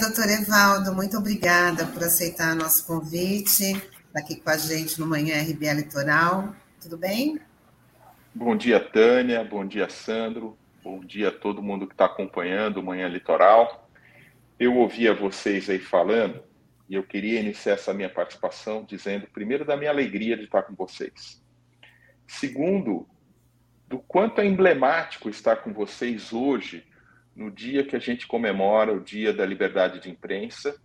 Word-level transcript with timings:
Doutor 0.00 0.30
Evaldo. 0.30 0.94
Muito 0.94 1.18
obrigada 1.18 1.84
por 1.84 2.02
aceitar 2.02 2.56
nosso 2.56 2.86
convite, 2.86 3.64
estar 3.64 4.18
aqui 4.18 4.36
com 4.36 4.48
a 4.48 4.56
gente 4.56 4.98
no 4.98 5.06
Manhã 5.06 5.42
RBA 5.42 5.74
Litoral. 5.74 6.54
Tudo 6.80 6.96
bem? 6.96 7.38
Bom 8.34 8.56
dia, 8.56 8.80
Tânia. 8.80 9.44
Bom 9.44 9.66
dia, 9.66 9.90
Sandro. 9.90 10.56
Bom 10.82 11.00
dia 11.00 11.28
a 11.28 11.30
todo 11.30 11.62
mundo 11.62 11.86
que 11.86 11.92
está 11.92 12.06
acompanhando 12.06 12.78
o 12.78 12.82
Manhã 12.82 13.08
Litoral. 13.08 13.90
Eu 14.58 14.74
ouvia 14.76 15.12
vocês 15.12 15.68
aí 15.68 15.78
falando 15.78 16.42
e 16.88 16.94
eu 16.94 17.02
queria 17.02 17.38
iniciar 17.38 17.74
essa 17.74 17.92
minha 17.92 18.08
participação 18.08 18.86
dizendo, 18.88 19.26
primeiro, 19.26 19.66
da 19.66 19.76
minha 19.76 19.90
alegria 19.90 20.34
de 20.34 20.44
estar 20.44 20.62
com 20.62 20.74
vocês. 20.74 21.42
Segundo, 22.26 23.06
do 23.86 23.98
quanto 23.98 24.40
é 24.40 24.46
emblemático 24.46 25.28
estar 25.28 25.56
com 25.56 25.74
vocês 25.74 26.32
hoje 26.32 26.86
no 27.40 27.50
dia 27.50 27.82
que 27.82 27.96
a 27.96 27.98
gente 27.98 28.26
comemora 28.26 28.92
o 28.92 29.00
Dia 29.00 29.32
da 29.32 29.46
Liberdade 29.46 29.98
de 29.98 30.10
Imprensa, 30.10 30.78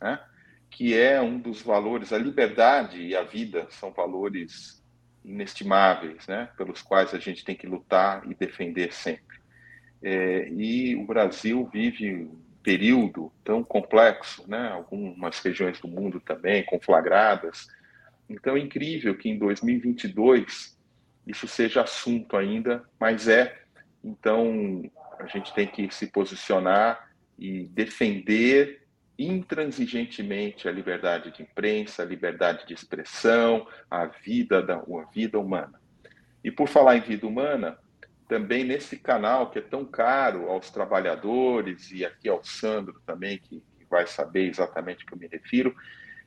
né? 0.00 0.20
que 0.68 0.94
é 0.94 1.22
um 1.22 1.38
dos 1.38 1.62
valores, 1.62 2.12
a 2.12 2.18
liberdade 2.18 3.00
e 3.00 3.16
a 3.16 3.22
vida 3.22 3.66
são 3.70 3.90
valores 3.90 4.84
inestimáveis, 5.24 6.26
né? 6.26 6.50
pelos 6.54 6.82
quais 6.82 7.14
a 7.14 7.18
gente 7.18 7.42
tem 7.42 7.56
que 7.56 7.66
lutar 7.66 8.30
e 8.30 8.34
defender 8.34 8.92
sempre. 8.92 9.38
É, 10.02 10.50
e 10.50 10.94
o 10.96 11.06
Brasil 11.06 11.66
vive 11.72 12.14
um 12.14 12.42
período 12.62 13.32
tão 13.42 13.64
complexo, 13.64 14.44
né? 14.46 14.68
algumas 14.68 15.38
regiões 15.38 15.80
do 15.80 15.88
mundo 15.88 16.20
também 16.20 16.62
conflagradas. 16.66 17.68
Então 18.28 18.54
é 18.54 18.60
incrível 18.60 19.16
que 19.16 19.30
em 19.30 19.38
2022 19.38 20.78
isso 21.26 21.48
seja 21.48 21.80
assunto 21.80 22.36
ainda, 22.36 22.84
mas 23.00 23.28
é. 23.28 23.62
Então 24.04 24.84
a 25.18 25.26
gente 25.26 25.52
tem 25.54 25.66
que 25.66 25.92
se 25.94 26.06
posicionar 26.06 27.10
e 27.38 27.64
defender 27.66 28.82
intransigentemente 29.18 30.68
a 30.68 30.72
liberdade 30.72 31.30
de 31.30 31.42
imprensa, 31.42 32.02
a 32.02 32.06
liberdade 32.06 32.66
de 32.66 32.74
expressão, 32.74 33.66
a 33.90 34.06
vida 34.06 34.62
da 34.62 34.76
a 34.76 35.04
vida 35.12 35.38
humana. 35.38 35.80
E 36.44 36.50
por 36.50 36.68
falar 36.68 36.96
em 36.96 37.00
vida 37.00 37.26
humana, 37.26 37.78
também 38.28 38.64
nesse 38.64 38.96
canal 38.96 39.50
que 39.50 39.58
é 39.58 39.62
tão 39.62 39.84
caro 39.84 40.50
aos 40.50 40.70
trabalhadores 40.70 41.90
e 41.90 42.04
aqui 42.04 42.28
ao 42.28 42.44
Sandro 42.44 43.00
também 43.06 43.38
que, 43.38 43.62
que 43.78 43.84
vai 43.88 44.06
saber 44.06 44.48
exatamente 44.48 45.04
o 45.04 45.06
que 45.06 45.14
eu 45.14 45.18
me 45.18 45.28
refiro, 45.28 45.74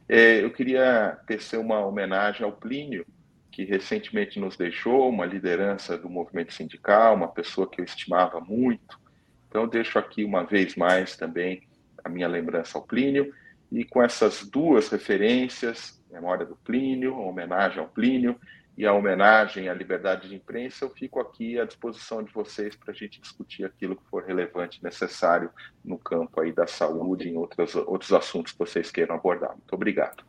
é, 0.07 0.43
eu 0.43 0.51
queria 0.51 1.19
tecer 1.27 1.59
uma 1.59 1.85
homenagem 1.85 2.43
ao 2.43 2.51
Plínio, 2.51 3.05
que 3.51 3.63
recentemente 3.63 4.39
nos 4.39 4.55
deixou, 4.55 5.09
uma 5.09 5.25
liderança 5.25 5.97
do 5.97 6.09
movimento 6.09 6.53
sindical, 6.53 7.15
uma 7.15 7.27
pessoa 7.27 7.69
que 7.69 7.81
eu 7.81 7.85
estimava 7.85 8.39
muito. 8.39 8.99
Então, 9.47 9.67
deixo 9.67 9.97
aqui 9.97 10.23
uma 10.23 10.43
vez 10.43 10.75
mais 10.75 11.15
também 11.15 11.63
a 12.03 12.09
minha 12.09 12.27
lembrança 12.27 12.77
ao 12.77 12.83
Plínio, 12.83 13.33
e 13.71 13.83
com 13.83 14.01
essas 14.01 14.43
duas 14.43 14.89
referências, 14.89 16.01
memória 16.09 16.45
do 16.45 16.55
Plínio, 16.55 17.17
homenagem 17.17 17.79
ao 17.79 17.87
Plínio 17.87 18.39
e 18.77 18.85
a 18.85 18.93
homenagem 18.93 19.67
à 19.67 19.73
liberdade 19.73 20.29
de 20.29 20.35
imprensa, 20.35 20.85
eu 20.85 20.89
fico 20.89 21.19
aqui 21.19 21.59
à 21.59 21.65
disposição 21.65 22.23
de 22.23 22.31
vocês 22.31 22.75
para 22.75 22.91
a 22.91 22.95
gente 22.95 23.19
discutir 23.19 23.65
aquilo 23.65 23.95
que 23.95 24.09
for 24.09 24.23
relevante, 24.23 24.81
necessário 24.81 25.51
no 25.83 25.97
campo 25.97 26.39
aí 26.39 26.53
da 26.53 26.65
saúde 26.65 27.27
e 27.27 27.31
em 27.31 27.37
outros, 27.37 27.75
outros 27.75 28.13
assuntos 28.13 28.53
que 28.53 28.59
vocês 28.59 28.89
queiram 28.89 29.15
abordar. 29.15 29.51
Muito 29.51 29.73
obrigado. 29.73 30.28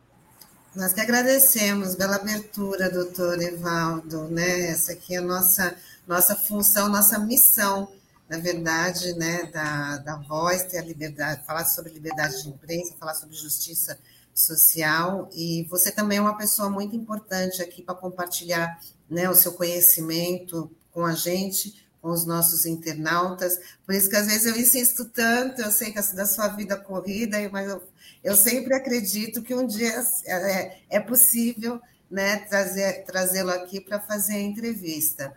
Nós 0.73 0.93
que 0.93 1.01
agradecemos 1.01 1.95
pela 1.95 2.15
abertura, 2.15 2.89
doutor 2.89 3.41
Evaldo, 3.41 4.29
né? 4.29 4.67
Essa 4.67 4.93
aqui 4.93 5.15
é 5.15 5.17
a 5.17 5.21
nossa, 5.21 5.75
nossa 6.07 6.33
função, 6.33 6.87
nossa 6.87 7.19
missão, 7.19 7.91
na 8.29 8.37
verdade, 8.37 9.13
né, 9.15 9.43
da, 9.51 9.97
da 9.97 10.15
voz, 10.15 10.63
ter 10.63 10.77
a 10.77 10.81
liberdade, 10.81 11.45
falar 11.45 11.65
sobre 11.65 11.91
liberdade 11.91 12.41
de 12.41 12.47
imprensa, 12.47 12.95
falar 12.97 13.15
sobre 13.15 13.35
justiça 13.35 13.99
social, 14.33 15.29
e 15.33 15.67
você 15.69 15.91
também 15.91 16.19
é 16.19 16.21
uma 16.21 16.37
pessoa 16.37 16.69
muito 16.69 16.95
importante 16.95 17.61
aqui 17.61 17.81
para 17.81 17.93
compartilhar 17.93 18.79
né, 19.09 19.29
o 19.29 19.35
seu 19.35 19.51
conhecimento 19.51 20.71
com 20.93 21.05
a 21.05 21.11
gente, 21.13 21.85
com 22.01 22.11
os 22.11 22.25
nossos 22.25 22.65
internautas, 22.65 23.59
por 23.85 23.93
isso 23.93 24.09
que 24.09 24.15
às 24.15 24.27
vezes 24.27 24.45
eu 24.45 24.55
insisto 24.55 25.03
tanto, 25.03 25.61
eu 25.61 25.69
sei 25.69 25.91
que 25.91 25.99
é 25.99 26.13
da 26.13 26.25
sua 26.25 26.47
vida 26.47 26.77
corrida, 26.77 27.37
mas 27.51 27.69
eu 27.69 27.83
eu 28.23 28.35
sempre 28.35 28.73
acredito 28.73 29.41
que 29.41 29.53
um 29.53 29.65
dia 29.65 29.93
é, 30.25 30.77
é 30.89 30.99
possível 30.99 31.81
né, 32.09 32.37
trazer, 32.37 33.03
trazê-lo 33.05 33.51
aqui 33.51 33.79
para 33.79 33.99
fazer 33.99 34.35
a 34.35 34.41
entrevista. 34.41 35.33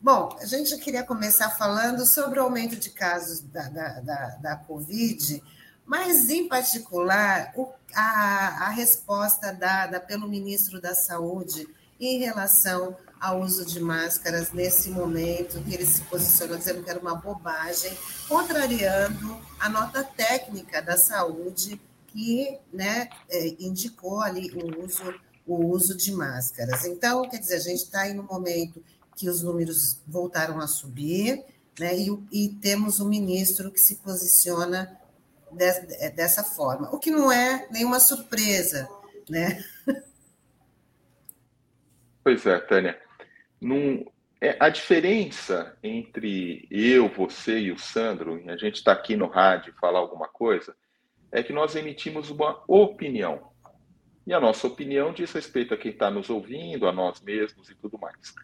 Bom, 0.00 0.36
a 0.40 0.46
gente 0.46 0.76
queria 0.78 1.02
começar 1.04 1.50
falando 1.50 2.04
sobre 2.04 2.38
o 2.38 2.42
aumento 2.42 2.76
de 2.76 2.90
casos 2.90 3.40
da, 3.40 3.68
da, 3.68 4.00
da, 4.00 4.28
da 4.40 4.56
Covid, 4.56 5.42
mas, 5.84 6.28
em 6.28 6.48
particular, 6.48 7.52
o, 7.56 7.68
a, 7.94 8.66
a 8.66 8.68
resposta 8.70 9.52
dada 9.52 10.00
pelo 10.00 10.28
ministro 10.28 10.80
da 10.80 10.94
Saúde 10.94 11.68
em 12.00 12.18
relação 12.18 12.96
ao 13.20 13.40
uso 13.40 13.64
de 13.64 13.78
máscaras 13.78 14.52
nesse 14.52 14.90
momento, 14.90 15.62
que 15.62 15.74
ele 15.74 15.86
se 15.86 16.02
posicionou 16.02 16.56
dizendo 16.56 16.82
que 16.82 16.90
era 16.90 16.98
uma 16.98 17.14
bobagem, 17.14 17.96
contrariando 18.28 19.40
a 19.60 19.68
nota 19.68 20.02
técnica 20.02 20.82
da 20.82 20.96
saúde 20.96 21.80
que 22.12 22.58
né, 22.72 23.08
é, 23.30 23.48
indicou 23.58 24.20
ali 24.20 24.50
o 24.52 24.84
uso, 24.84 25.14
o 25.46 25.66
uso 25.66 25.96
de 25.96 26.12
máscaras. 26.12 26.84
Então, 26.84 27.28
quer 27.28 27.38
dizer, 27.38 27.56
a 27.56 27.60
gente 27.60 27.84
está 27.84 28.02
aí 28.02 28.14
no 28.14 28.22
momento 28.22 28.82
que 29.16 29.28
os 29.28 29.42
números 29.42 30.00
voltaram 30.06 30.60
a 30.60 30.66
subir, 30.66 31.44
né, 31.78 31.96
e, 31.96 32.08
e 32.30 32.48
temos 32.60 33.00
um 33.00 33.08
ministro 33.08 33.70
que 33.70 33.78
se 33.78 33.96
posiciona 33.96 34.98
é, 35.58 36.10
dessa 36.10 36.42
forma, 36.42 36.94
o 36.94 36.98
que 36.98 37.10
não 37.10 37.30
é 37.30 37.66
nenhuma 37.70 38.00
surpresa, 38.00 38.88
né? 39.28 39.62
Pois 42.24 42.46
é, 42.46 42.58
Tânia. 42.60 43.00
Num, 43.60 44.04
é, 44.40 44.56
a 44.58 44.68
diferença 44.68 45.76
entre 45.82 46.66
eu, 46.70 47.08
você 47.08 47.58
e 47.58 47.72
o 47.72 47.78
Sandro, 47.78 48.40
e 48.40 48.50
a 48.50 48.56
gente 48.56 48.76
está 48.76 48.92
aqui 48.92 49.16
no 49.16 49.26
rádio 49.26 49.74
falar 49.80 49.98
alguma 49.98 50.26
coisa, 50.26 50.74
é 51.32 51.42
que 51.42 51.52
nós 51.52 51.74
emitimos 51.74 52.30
uma 52.30 52.62
opinião. 52.68 53.50
E 54.26 54.34
a 54.34 54.38
nossa 54.38 54.66
opinião 54.66 55.12
diz 55.12 55.32
respeito 55.32 55.74
a 55.74 55.76
quem 55.76 55.90
está 55.90 56.10
nos 56.10 56.30
ouvindo, 56.30 56.86
a 56.86 56.92
nós 56.92 57.20
mesmos 57.20 57.70
e 57.70 57.74
tudo 57.74 57.98
mais. 57.98 58.34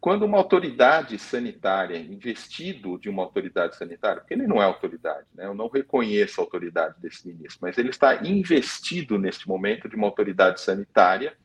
Quando 0.00 0.24
uma 0.24 0.38
autoridade 0.38 1.16
sanitária, 1.16 1.96
investido 1.96 2.98
de 2.98 3.08
uma 3.08 3.22
autoridade 3.22 3.76
sanitária, 3.76 4.20
porque 4.20 4.34
ele 4.34 4.48
não 4.48 4.60
é 4.60 4.64
autoridade, 4.64 5.28
né? 5.32 5.46
eu 5.46 5.54
não 5.54 5.68
reconheço 5.68 6.40
a 6.40 6.44
autoridade 6.44 7.00
desse 7.00 7.28
ministro, 7.28 7.60
mas 7.62 7.78
ele 7.78 7.90
está 7.90 8.26
investido 8.26 9.16
neste 9.16 9.46
momento 9.46 9.88
de 9.88 9.94
uma 9.94 10.08
autoridade 10.08 10.60
sanitária, 10.60 11.36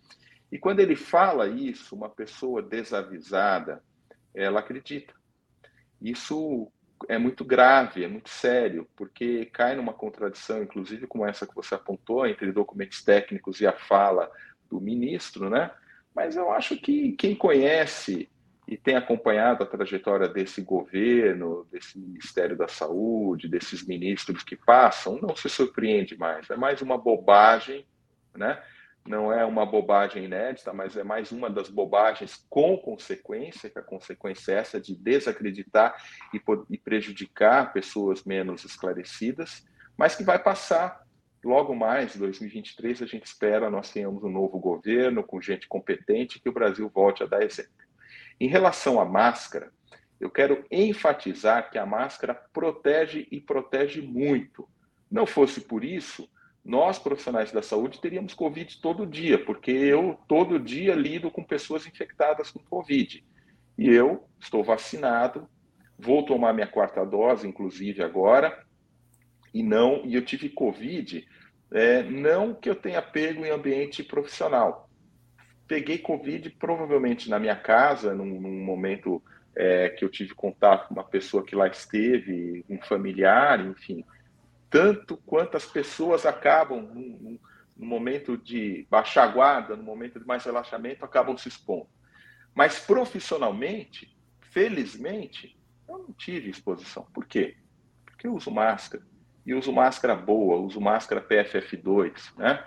e 0.52 0.58
quando 0.58 0.80
ele 0.80 0.96
fala 0.96 1.48
isso, 1.48 1.94
uma 1.94 2.10
pessoa 2.10 2.64
desavisada, 2.64 3.84
ela 4.34 4.62
acredita. 4.62 5.14
Isso 6.02 6.72
é 7.08 7.18
muito 7.18 7.46
grave, 7.46 8.04
é 8.04 8.08
muito 8.08 8.30
sério, 8.30 8.88
porque 8.96 9.46
cai 9.46 9.76
numa 9.76 9.94
contradição, 9.94 10.62
inclusive 10.62 11.08
como 11.08 11.26
essa 11.26 11.48
que 11.48 11.56
você 11.56 11.76
apontou, 11.76 12.28
entre 12.28 12.52
documentos 12.52 13.04
técnicos 13.04 13.62
e 13.62 13.68
a 13.68 13.74
fala 13.74 14.30
do 14.70 14.82
ministro, 14.82 15.50
né? 15.50 15.72
Mas 16.14 16.36
eu 16.36 16.52
acho 16.52 16.76
que 16.78 17.14
quem 17.14 17.36
conhece 17.36 18.30
e 18.68 18.76
tem 18.76 18.96
acompanhado 18.96 19.64
a 19.64 19.68
trajetória 19.68 20.28
desse 20.28 20.62
governo, 20.62 21.66
desse 21.72 21.98
Ministério 21.98 22.58
da 22.58 22.68
Saúde, 22.68 23.48
desses 23.48 23.86
ministros 23.88 24.44
que 24.44 24.58
passam, 24.58 25.18
não 25.22 25.36
se 25.36 25.48
surpreende 25.48 26.18
mais. 26.18 26.50
É 26.50 26.58
mais 26.58 26.82
uma 26.82 26.98
bobagem, 26.98 27.86
né? 28.36 28.62
Não 29.08 29.32
é 29.32 29.46
uma 29.46 29.66
bobagem 29.66 30.26
inédita, 30.26 30.74
mas 30.74 30.98
é 30.98 31.04
mais 31.04 31.32
uma 31.32 31.50
das 31.50 31.70
bobagens 31.70 32.46
com 32.50 32.78
consequência, 32.78 33.70
que 33.70 33.80
a 33.80 33.84
consequência 33.84 34.52
é 34.52 34.56
essa 34.56 34.80
de 34.80 34.96
desacreditar 34.96 35.96
e, 36.34 36.42
e 36.70 36.78
prejudicar 36.78 37.72
pessoas 37.72 38.24
menos 38.24 38.66
esclarecidas, 38.66 39.66
mas 39.98 40.16
que 40.16 40.24
vai 40.24 40.38
passar 40.38 41.08
logo 41.44 41.74
mais, 41.74 42.16
2023, 42.16 43.02
a 43.02 43.06
gente 43.06 43.26
espera 43.26 43.70
nós 43.70 43.92
tenhamos 43.92 44.24
um 44.24 44.30
novo 44.30 44.60
governo 44.60 45.24
com 45.24 45.40
gente 45.40 45.68
competente 45.68 46.40
que 46.40 46.50
o 46.50 46.54
Brasil 46.54 46.90
volte 46.94 47.24
a 47.24 47.26
dar 47.26 47.42
exemplo. 47.42 47.72
Em 48.40 48.50
relação 48.50 49.00
à 49.00 49.06
máscara, 49.06 49.72
eu 50.20 50.30
quero 50.30 50.66
enfatizar 50.70 51.70
que 51.72 51.78
a 51.78 51.86
máscara 51.86 52.34
protege 52.34 53.28
e 53.32 53.40
protege 53.40 54.02
muito. 54.02 54.68
Não 55.10 55.26
fosse 55.26 55.62
por 55.62 55.84
isso, 55.84 56.30
nós, 56.68 57.00
profissionais 57.00 57.50
da 57.50 57.62
saúde, 57.62 58.02
teríamos 58.02 58.34
Covid 58.34 58.82
todo 58.82 59.08
dia, 59.08 59.42
porque 59.46 59.72
eu 59.72 60.20
todo 60.28 60.60
dia 60.60 60.94
lido 60.94 61.32
com 61.32 61.42
pessoas 61.42 61.88
infectadas 61.88 62.52
com 62.52 62.60
Covid. 62.60 63.24
E 63.78 63.88
eu 63.88 64.28
estou 64.38 64.66
vacinado, 64.66 65.48
vou 65.98 66.26
tomar 66.26 66.52
minha 66.52 66.68
quarta 66.68 67.06
dose, 67.06 67.48
inclusive 67.48 68.04
agora, 68.04 68.66
e 69.54 69.64
não, 69.64 70.06
e 70.06 70.14
eu 70.14 70.22
tive 70.22 70.50
Covid, 70.50 71.26
é, 71.72 72.04
não 72.04 72.54
que 72.54 72.70
eu 72.70 72.76
tenha 72.76 73.02
pego 73.02 73.46
em 73.46 73.50
ambiente 73.50 74.04
profissional. 74.04 74.90
Peguei 75.70 75.98
Covid 75.98 76.50
provavelmente 76.60 77.30
na 77.30 77.40
minha 77.40 77.56
casa, 77.56 78.14
num, 78.14 78.42
num 78.42 78.66
momento 78.66 79.24
é, 79.56 79.88
que 79.88 80.04
eu 80.04 80.10
tive 80.10 80.36
contato 80.36 80.90
com 80.90 80.96
uma 80.96 81.04
pessoa 81.06 81.46
que 81.46 81.56
lá 81.56 81.70
esteve, 81.70 82.66
um 82.70 82.78
familiar, 82.82 83.66
enfim 83.66 84.04
tanto 84.70 85.18
quanto 85.18 85.58
as 85.58 85.66
pessoas 85.66 86.26
acabam, 86.26 86.82
no, 86.82 87.40
no 87.76 87.86
momento 87.86 88.38
de 88.38 88.88
baixar 88.90 89.24
a 89.24 89.28
guarda, 89.28 89.76
no 89.76 89.84
momento 89.84 90.20
de 90.20 90.26
mais 90.26 90.44
relaxamento, 90.44 91.06
acabam 91.06 91.38
se 91.38 91.48
expondo. 91.48 91.88
Mas 92.54 92.80
profissionalmente, 92.80 94.18
felizmente, 94.42 95.58
eu 95.88 96.00
não 96.00 96.14
tive 96.14 96.50
exposição. 96.50 97.08
Por 97.14 97.26
quê? 97.26 97.56
Porque 98.06 98.28
eu 98.28 98.34
uso 98.34 98.50
máscara. 98.50 99.06
E 99.46 99.54
uso 99.54 99.72
máscara 99.72 100.16
boa, 100.16 100.58
uso 100.58 100.82
máscara 100.82 101.22
PFF2, 101.22 102.36
né? 102.36 102.66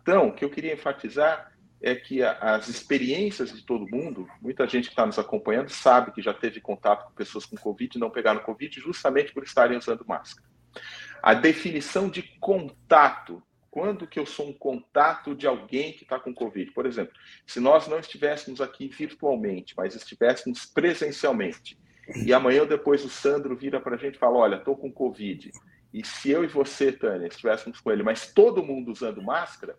Então, 0.00 0.28
o 0.28 0.32
que 0.32 0.44
eu 0.44 0.50
queria 0.50 0.72
enfatizar 0.72 1.52
é 1.82 1.94
que 1.94 2.22
as 2.22 2.68
experiências 2.68 3.52
de 3.52 3.62
todo 3.62 3.88
mundo, 3.88 4.28
muita 4.40 4.66
gente 4.66 4.84
que 4.84 4.92
está 4.92 5.04
nos 5.04 5.18
acompanhando 5.18 5.68
sabe 5.68 6.12
que 6.12 6.22
já 6.22 6.32
teve 6.32 6.60
contato 6.60 7.06
com 7.06 7.12
pessoas 7.12 7.44
com 7.44 7.56
Covid 7.56 7.96
e 7.96 8.00
não 8.00 8.08
pegaram 8.08 8.40
Covid 8.40 8.80
justamente 8.80 9.32
por 9.32 9.42
estarem 9.42 9.76
usando 9.76 10.04
máscara. 10.06 10.48
A 11.22 11.34
definição 11.34 12.08
de 12.08 12.22
contato, 12.40 13.42
quando 13.70 14.06
que 14.06 14.18
eu 14.18 14.26
sou 14.26 14.48
um 14.48 14.52
contato 14.52 15.34
de 15.34 15.46
alguém 15.46 15.92
que 15.92 16.02
está 16.02 16.18
com 16.18 16.34
Covid? 16.34 16.72
Por 16.72 16.84
exemplo, 16.84 17.14
se 17.46 17.60
nós 17.60 17.86
não 17.86 18.00
estivéssemos 18.00 18.60
aqui 18.60 18.88
virtualmente, 18.88 19.74
mas 19.76 19.94
estivéssemos 19.94 20.66
presencialmente, 20.66 21.78
e 22.26 22.32
amanhã 22.32 22.62
ou 22.62 22.66
depois 22.66 23.04
o 23.04 23.08
Sandro 23.08 23.56
vira 23.56 23.80
para 23.80 23.94
a 23.94 23.98
gente 23.98 24.16
e 24.16 24.18
fala, 24.18 24.36
olha, 24.36 24.56
estou 24.56 24.76
com 24.76 24.92
Covid, 24.92 25.52
e 25.94 26.04
se 26.04 26.30
eu 26.30 26.42
e 26.42 26.48
você, 26.48 26.90
Tânia, 26.90 27.28
estivéssemos 27.28 27.80
com 27.80 27.92
ele, 27.92 28.02
mas 28.02 28.32
todo 28.32 28.64
mundo 28.64 28.90
usando 28.90 29.22
máscara, 29.22 29.76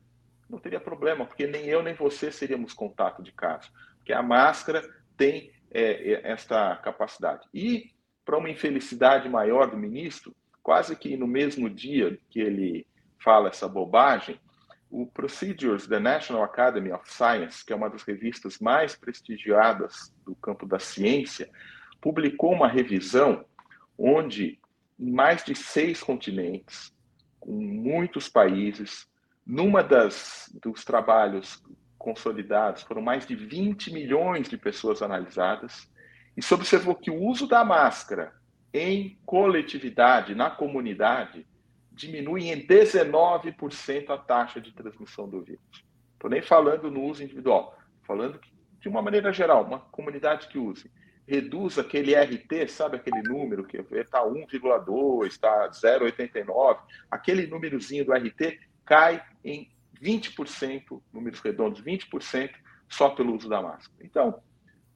não 0.49 0.59
teria 0.59 0.79
problema, 0.79 1.25
porque 1.25 1.45
nem 1.45 1.65
eu 1.65 1.83
nem 1.83 1.93
você 1.93 2.31
seríamos 2.31 2.73
contato 2.73 3.21
de 3.21 3.31
caso, 3.31 3.69
porque 3.97 4.13
a 4.13 4.21
máscara 4.21 4.81
tem 5.17 5.51
é, 5.71 6.31
esta 6.31 6.75
capacidade. 6.77 7.47
E, 7.53 7.91
para 8.23 8.37
uma 8.37 8.49
infelicidade 8.49 9.27
maior 9.27 9.69
do 9.69 9.75
ministro, 9.75 10.33
quase 10.63 10.95
que 10.95 11.17
no 11.17 11.27
mesmo 11.27 11.69
dia 11.69 12.17
que 12.29 12.39
ele 12.39 12.87
fala 13.21 13.49
essa 13.49 13.67
bobagem, 13.67 14.39
o 14.89 15.05
Procedures 15.05 15.87
da 15.87 15.99
National 15.99 16.43
Academy 16.43 16.91
of 16.91 17.11
Science, 17.11 17.65
que 17.65 17.73
é 17.73 17.75
uma 17.75 17.89
das 17.89 18.03
revistas 18.03 18.59
mais 18.59 18.95
prestigiadas 18.95 20.13
do 20.25 20.35
campo 20.35 20.65
da 20.65 20.79
ciência, 20.79 21.49
publicou 21.99 22.53
uma 22.53 22.67
revisão 22.67 23.43
onde, 23.97 24.59
em 24.99 25.11
mais 25.11 25.43
de 25.43 25.55
seis 25.55 26.01
continentes, 26.01 26.93
com 27.39 27.51
muitos 27.51 28.29
países, 28.29 29.07
numa 29.45 29.83
das 29.83 30.49
dos 30.61 30.85
trabalhos 30.85 31.61
consolidados, 31.97 32.83
foram 32.83 33.01
mais 33.01 33.25
de 33.25 33.35
20 33.35 33.91
milhões 33.91 34.47
de 34.47 34.57
pessoas 34.57 35.01
analisadas, 35.01 35.89
e 36.37 36.41
se 36.41 36.53
observou 36.53 36.95
que 36.95 37.11
o 37.11 37.21
uso 37.21 37.47
da 37.47 37.65
máscara 37.65 38.33
em 38.73 39.19
coletividade, 39.25 40.33
na 40.33 40.49
comunidade, 40.49 41.45
diminui 41.91 42.49
em 42.49 42.65
19% 42.65 44.09
a 44.09 44.17
taxa 44.17 44.59
de 44.59 44.71
transmissão 44.71 45.29
do 45.29 45.41
vírus. 45.41 45.85
Estou 46.13 46.29
nem 46.29 46.41
falando 46.41 46.89
no 46.89 47.03
uso 47.03 47.23
individual, 47.23 47.77
falando 48.07 48.39
de 48.79 48.89
uma 48.89 49.01
maneira 49.01 49.31
geral, 49.31 49.63
uma 49.63 49.79
comunidade 49.79 50.47
que 50.47 50.57
use. 50.57 50.91
Reduz 51.27 51.77
aquele 51.77 52.15
RT, 52.15 52.67
sabe 52.67 52.97
aquele 52.97 53.21
número 53.21 53.63
que 53.63 53.77
está 53.77 54.25
1,2, 54.25 55.27
está 55.27 55.69
0,89, 55.69 56.79
aquele 57.09 57.47
númerozinho 57.47 58.03
do 58.03 58.11
RT 58.11 58.59
cai 58.85 59.23
em 59.43 59.71
20%, 60.01 61.01
números 61.13 61.39
redondos, 61.39 61.81
20% 61.81 62.51
só 62.89 63.09
pelo 63.09 63.35
uso 63.35 63.47
da 63.47 63.61
máscara. 63.61 64.03
Então, 64.03 64.41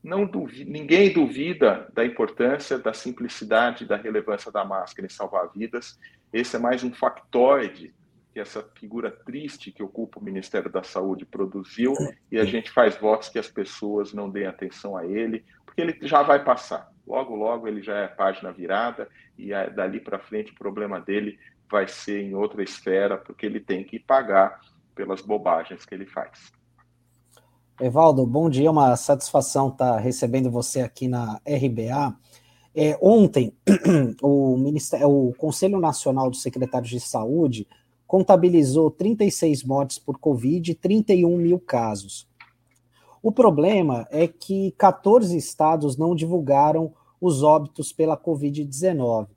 não 0.08 0.26
duvida, 0.26 0.72
ninguém 0.72 1.12
duvida 1.12 1.86
da 1.94 2.06
importância, 2.06 2.80
da 2.80 2.94
simplicidade, 2.94 3.86
da 3.86 3.98
relevância 3.98 4.50
da 4.50 4.64
máscara 4.64 5.06
em 5.06 5.10
salvar 5.10 5.50
vidas. 5.54 6.00
Esse 6.32 6.56
é 6.56 6.60
mais 6.60 6.82
um 6.82 6.94
factoide 6.94 7.94
que 8.34 8.40
essa 8.40 8.64
figura 8.76 9.12
triste 9.12 9.70
que 9.70 9.84
ocupa 9.84 10.18
o 10.18 10.24
Ministério 10.24 10.72
da 10.72 10.82
Saúde 10.82 11.26
produziu 11.26 11.94
e 12.32 12.40
a 12.40 12.46
gente 12.46 12.72
faz 12.72 12.96
votos 12.96 13.28
que 13.28 13.38
as 13.38 13.50
pessoas 13.50 14.14
não 14.14 14.30
deem 14.30 14.48
atenção 14.48 14.96
a 14.96 15.06
ele, 15.06 15.44
porque 15.66 15.82
ele 15.82 15.98
já 16.04 16.24
vai 16.24 16.42
passar. 16.42 16.90
Logo, 17.06 17.36
logo 17.36 17.68
ele 17.68 17.82
já 17.82 17.98
é 17.98 18.08
página 18.08 18.54
virada 18.54 19.10
e 19.38 19.50
dali 19.72 20.00
para 20.00 20.20
frente 20.20 20.54
o 20.54 20.58
problema 20.58 21.02
dele 21.02 21.38
vai 21.70 21.86
ser 21.86 22.22
em 22.22 22.34
outra 22.34 22.64
esfera, 22.64 23.18
porque 23.18 23.46
ele 23.46 23.60
tem 23.60 23.84
que 23.84 24.00
pagar 24.00 24.62
pelas 24.96 25.22
bobagens 25.22 25.86
que 25.86 25.94
ele 25.94 26.06
faz. 26.06 26.57
Evaldo, 27.80 28.26
bom 28.26 28.50
dia, 28.50 28.72
uma 28.72 28.96
satisfação 28.96 29.68
estar 29.68 30.00
recebendo 30.00 30.50
você 30.50 30.82
aqui 30.82 31.08
na 31.08 31.40
RBA. 31.46 32.18
É, 32.74 32.98
ontem, 33.00 33.54
o, 34.20 34.58
Ministério, 34.58 35.08
o 35.08 35.32
Conselho 35.36 35.80
Nacional 35.80 36.32
dos 36.32 36.42
Secretários 36.42 36.90
de 36.90 37.00
Saúde 37.00 37.68
contabilizou 38.08 38.90
36 38.90 39.64
mortes 39.64 40.00
por 40.00 40.18
Covid 40.18 40.72
e 40.72 40.74
31 40.74 41.38
mil 41.38 41.60
casos. 41.60 42.28
O 43.22 43.32
problema 43.32 44.08
é 44.10 44.28
que 44.28 44.72
14 44.72 45.38
estados 45.38 45.98
não 45.98 46.16
divulgaram 46.16 46.92
os 47.22 47.44
óbitos 47.44 47.94
pela 47.94 48.18
Covid-19. 48.18 49.28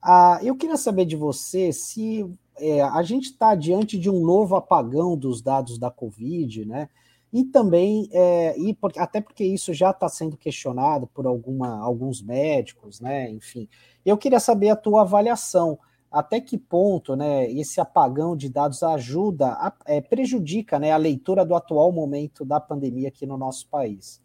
Ah, 0.00 0.38
eu 0.42 0.56
queria 0.56 0.78
saber 0.78 1.04
de 1.04 1.16
você 1.16 1.70
se 1.70 2.24
é, 2.56 2.80
a 2.80 3.02
gente 3.02 3.24
está 3.24 3.54
diante 3.54 3.98
de 3.98 4.08
um 4.08 4.24
novo 4.24 4.56
apagão 4.56 5.18
dos 5.18 5.42
dados 5.42 5.78
da 5.78 5.90
Covid, 5.90 6.64
né? 6.64 6.88
E 7.34 7.42
também, 7.42 8.08
é, 8.12 8.56
e 8.56 8.72
por, 8.72 8.92
até 8.96 9.20
porque 9.20 9.42
isso 9.42 9.74
já 9.74 9.90
está 9.90 10.08
sendo 10.08 10.36
questionado 10.36 11.08
por 11.08 11.26
alguma, 11.26 11.82
alguns 11.82 12.22
médicos, 12.22 13.00
né? 13.00 13.28
Enfim, 13.28 13.68
eu 14.06 14.16
queria 14.16 14.38
saber 14.38 14.70
a 14.70 14.76
tua 14.76 15.02
avaliação. 15.02 15.76
Até 16.12 16.40
que 16.40 16.56
ponto 16.56 17.16
né, 17.16 17.50
esse 17.50 17.80
apagão 17.80 18.36
de 18.36 18.48
dados 18.48 18.84
ajuda, 18.84 19.48
a, 19.48 19.72
é, 19.84 20.00
prejudica 20.00 20.78
né, 20.78 20.92
a 20.92 20.96
leitura 20.96 21.44
do 21.44 21.56
atual 21.56 21.90
momento 21.90 22.44
da 22.44 22.60
pandemia 22.60 23.08
aqui 23.08 23.26
no 23.26 23.36
nosso 23.36 23.68
país? 23.68 24.22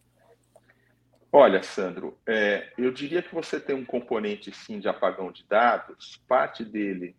Olha, 1.32 1.64
Sandro, 1.64 2.16
é, 2.24 2.72
eu 2.78 2.92
diria 2.92 3.22
que 3.22 3.34
você 3.34 3.58
tem 3.58 3.74
um 3.74 3.84
componente 3.84 4.52
sim 4.54 4.78
de 4.78 4.88
apagão 4.88 5.32
de 5.32 5.44
dados, 5.48 6.22
parte 6.28 6.64
dele 6.64 7.16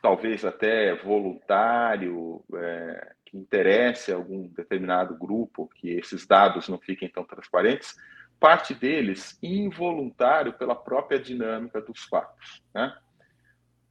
talvez 0.00 0.44
até 0.44 0.94
voluntário, 1.02 2.42
é, 2.54 3.15
interesse 3.36 4.12
algum 4.12 4.48
determinado 4.48 5.16
grupo 5.16 5.68
que 5.74 5.90
esses 5.90 6.26
dados 6.26 6.68
não 6.68 6.78
fiquem 6.78 7.08
tão 7.08 7.24
transparentes, 7.24 7.94
parte 8.38 8.74
deles 8.74 9.38
involuntário 9.42 10.52
pela 10.52 10.74
própria 10.74 11.18
dinâmica 11.18 11.80
dos 11.80 12.04
fatos. 12.04 12.62
Né? 12.74 12.96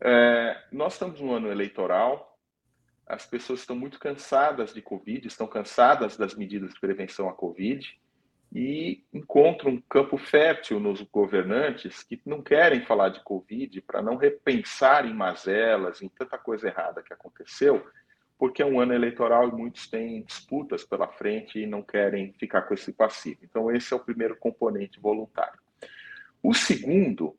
É, 0.02 0.64
nós 0.72 0.94
estamos 0.94 1.20
no 1.20 1.34
ano 1.34 1.52
eleitoral, 1.52 2.38
as 3.08 3.26
pessoas 3.26 3.60
estão 3.60 3.76
muito 3.76 4.00
cansadas 4.00 4.74
de 4.74 4.82
Covid, 4.82 5.28
estão 5.28 5.48
cansadas 5.48 6.18
das 6.18 6.36
medidas 6.36 6.74
de 6.74 6.80
prevenção 6.80 7.30
à 7.30 7.34
Covid, 7.34 8.00
e 8.54 9.04
encontra 9.14 9.68
um 9.68 9.82
campo 9.82 10.18
fértil 10.18 10.80
nos 10.80 11.02
governantes 11.02 12.04
que 12.04 12.22
não 12.26 12.42
querem 12.42 12.86
falar 12.86 13.10
de 13.10 13.20
Covid 13.22 13.82
para 13.82 14.02
não 14.02 14.16
repensar 14.16 15.06
em 15.06 15.14
mazelas, 15.14 16.02
em 16.02 16.08
tanta 16.08 16.38
coisa 16.38 16.68
errada 16.68 17.04
que 17.04 17.14
aconteceu, 17.14 17.86
porque 18.38 18.62
é 18.62 18.66
um 18.66 18.80
ano 18.80 18.94
eleitoral 18.94 19.48
e 19.48 19.52
muitos 19.52 19.88
têm 19.88 20.24
disputas 20.24 20.84
pela 20.84 21.08
frente 21.08 21.60
e 21.60 21.66
não 21.66 21.82
querem 21.82 22.34
ficar 22.34 22.64
com 22.64 22.74
esse 22.74 22.92
passivo. 22.92 23.40
Então, 23.44 23.72
esse 23.72 23.94
é 23.94 23.96
o 23.96 24.04
primeiro 24.04 24.36
componente 24.36 25.00
voluntário. 25.00 25.60
O 26.44 26.54
segundo 26.54 27.36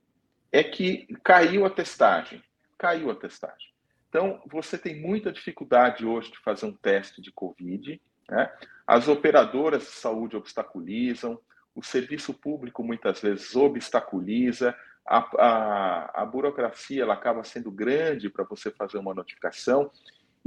é 0.51 0.65
que 0.65 1.07
caiu 1.23 1.67
a 1.67 1.71
testagem. 1.71 2.43
Caiu 2.79 3.11
a 3.11 3.15
testagem. 3.15 3.69
Então, 4.09 4.41
você 4.47 4.79
tem 4.79 5.01
muita 5.01 5.33
dificuldade 5.33 6.07
hoje 6.07 6.33
de 6.33 6.39
fazer 6.39 6.67
um 6.67 6.73
teste 6.73 7.21
de 7.21 7.31
Covid 7.31 8.01
né? 8.29 8.51
As 8.87 9.09
operadoras 9.09 9.83
de 9.83 9.91
saúde 9.91 10.37
obstaculizam, 10.37 11.39
o 11.75 11.83
serviço 11.83 12.33
público 12.33 12.83
muitas 12.83 13.21
vezes 13.21 13.55
obstaculiza, 13.55 14.75
a, 15.07 15.19
a, 15.19 16.23
a 16.23 16.27
burocracia 16.27 17.03
ela 17.03 17.15
acaba 17.15 17.45
sendo 17.45 17.71
grande 17.71 18.29
para 18.29 18.45
você 18.45 18.71
fazer 18.71 18.99
uma 18.99 19.15
notificação. 19.15 19.91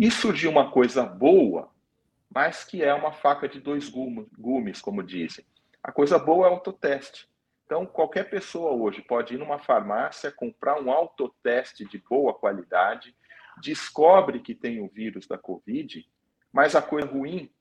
E 0.01 0.09
surgiu 0.09 0.49
uma 0.49 0.71
coisa 0.71 1.05
boa, 1.05 1.69
mas 2.33 2.63
que 2.63 2.81
é 2.81 2.93
uma 2.93 3.11
faca 3.11 3.49
de 3.49 3.59
dois 3.59 3.89
gumes, 3.89 4.81
como 4.81 5.03
dizem. 5.03 5.43
A 5.83 5.91
coisa 5.91 6.17
boa 6.17 6.47
é 6.47 6.49
o 6.49 6.53
autoteste. 6.53 7.27
Então, 7.65 7.85
qualquer 7.85 8.29
pessoa 8.29 8.71
hoje 8.71 9.01
pode 9.01 9.33
ir 9.33 9.37
numa 9.37 9.59
farmácia, 9.59 10.31
comprar 10.31 10.81
um 10.81 10.89
autoteste 10.89 11.83
de 11.83 11.97
boa 11.97 12.33
qualidade, 12.33 13.13
descobre 13.61 14.39
que 14.39 14.55
tem 14.55 14.79
o 14.79 14.87
vírus 14.87 15.27
da 15.27 15.37
Covid, 15.37 16.09
mas 16.49 16.77
a 16.77 16.81
coisa 16.81 17.05
ruim 17.05 17.51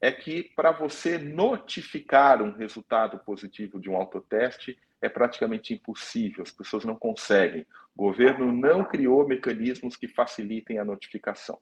é 0.00 0.12
que 0.12 0.44
para 0.54 0.70
você 0.70 1.18
notificar 1.18 2.40
um 2.40 2.52
resultado 2.52 3.18
positivo 3.18 3.80
de 3.80 3.90
um 3.90 3.96
autoteste 3.96 4.78
é 5.02 5.08
praticamente 5.08 5.74
impossível, 5.74 6.44
as 6.44 6.52
pessoas 6.52 6.84
não 6.84 6.94
conseguem. 6.94 7.66
O 7.96 8.04
governo 8.04 8.52
não 8.52 8.84
criou 8.84 9.26
mecanismos 9.26 9.96
que 9.96 10.06
facilitem 10.06 10.78
a 10.78 10.84
notificação. 10.84 11.58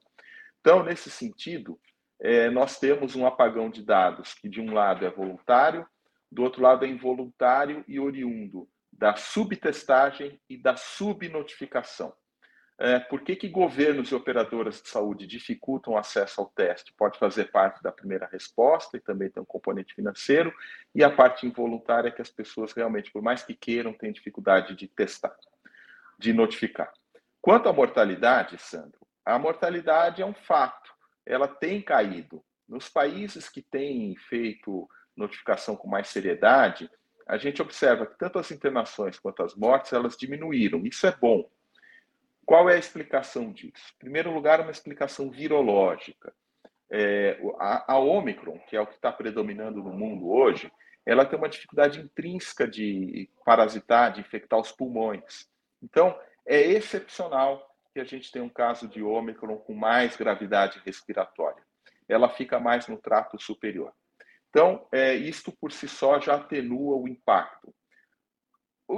Então, 0.67 0.83
nesse 0.83 1.09
sentido, 1.09 1.79
é, 2.19 2.49
nós 2.49 2.77
temos 2.77 3.15
um 3.15 3.25
apagão 3.25 3.69
de 3.69 3.81
dados 3.81 4.33
que, 4.33 4.49
de 4.49 4.59
um 4.59 4.73
lado, 4.73 5.05
é 5.05 5.09
voluntário, 5.09 5.87
do 6.29 6.43
outro 6.43 6.61
lado, 6.61 6.83
é 6.83 6.89
involuntário 6.89 7.85
e 7.87 7.97
oriundo 8.01 8.67
da 8.91 9.15
subtestagem 9.15 10.37
e 10.49 10.57
da 10.57 10.75
subnotificação. 10.75 12.13
é, 12.77 12.99
por 12.99 13.21
que, 13.21 13.37
que 13.37 13.47
governos 13.47 14.11
e 14.11 14.15
operadoras 14.15 14.81
de 14.81 14.89
saúde 14.89 15.25
dificultam 15.25 15.93
o 15.93 15.97
acesso 15.97 16.41
ao 16.41 16.47
teste? 16.47 16.93
Pode 16.97 17.17
fazer 17.17 17.49
parte 17.49 17.81
da 17.81 17.89
primeira 17.89 18.27
resposta 18.29 18.97
e 18.97 18.99
também 18.99 19.29
tem 19.29 19.41
um 19.41 19.45
componente 19.45 19.95
financeiro, 19.95 20.53
e 20.93 21.01
a 21.01 21.09
parte 21.09 21.47
involuntária 21.47 22.09
é 22.09 22.11
que 22.11 22.21
as 22.21 22.29
pessoas 22.29 22.73
realmente, 22.73 23.09
por 23.09 23.21
mais 23.21 23.41
que 23.41 23.55
queiram, 23.55 23.93
têm 23.93 24.11
dificuldade 24.11 24.75
de 24.75 24.89
testar, 24.89 25.33
de 26.19 26.33
notificar. 26.33 26.91
Quanto 27.39 27.69
à 27.69 27.71
mortalidade, 27.71 28.57
Sandro, 28.57 29.06
a 29.27 29.37
mortalidade 29.37 30.21
é 30.21 30.25
um 30.25 30.33
fato, 30.33 30.93
ela 31.25 31.47
tem 31.47 31.81
caído. 31.81 32.41
Nos 32.67 32.87
países 32.87 33.49
que 33.49 33.61
têm 33.61 34.15
feito 34.15 34.89
notificação 35.15 35.75
com 35.75 35.87
mais 35.87 36.07
seriedade, 36.07 36.89
a 37.27 37.37
gente 37.37 37.61
observa 37.61 38.05
que 38.05 38.17
tanto 38.17 38.39
as 38.39 38.51
internações 38.51 39.19
quanto 39.19 39.43
as 39.43 39.53
mortes, 39.53 39.91
elas 39.91 40.15
diminuíram. 40.15 40.85
Isso 40.85 41.05
é 41.05 41.11
bom. 41.11 41.49
Qual 42.45 42.69
é 42.69 42.75
a 42.75 42.79
explicação 42.79 43.51
disso? 43.51 43.93
Em 43.95 43.99
primeiro 43.99 44.33
lugar, 44.33 44.61
uma 44.61 44.71
explicação 44.71 45.29
virológica. 45.29 46.33
É, 46.89 47.37
a, 47.59 47.95
a 47.95 47.99
Omicron, 47.99 48.57
que 48.69 48.77
é 48.77 48.81
o 48.81 48.87
que 48.87 48.95
está 48.95 49.11
predominando 49.11 49.83
no 49.83 49.91
mundo 49.91 50.29
hoje, 50.29 50.71
ela 51.05 51.25
tem 51.25 51.37
uma 51.37 51.49
dificuldade 51.49 51.99
intrínseca 51.99 52.65
de 52.65 53.29
parasitar, 53.43 54.13
de 54.13 54.21
infectar 54.21 54.57
os 54.57 54.71
pulmões. 54.71 55.49
Então, 55.83 56.17
é 56.45 56.61
excepcional 56.61 57.66
que 57.97 58.01
a 58.01 58.03
gente 58.05 58.31
tenha 58.31 58.45
um 58.45 58.49
caso 58.49 58.87
de 58.87 59.01
Omicron 59.01 59.57
com 59.57 59.73
mais 59.73 60.15
gravidade 60.15 60.79
respiratória. 60.85 61.63
Ela 62.07 62.29
fica 62.29 62.59
mais 62.59 62.87
no 62.87 62.95
trato 62.95 63.41
superior. 63.41 63.91
Então, 64.49 64.87
é, 64.91 65.15
isto 65.15 65.51
por 65.51 65.71
si 65.71 65.87
só 65.87 66.19
já 66.19 66.35
atenua 66.35 66.95
o 66.95 67.07
impacto. 67.07 67.73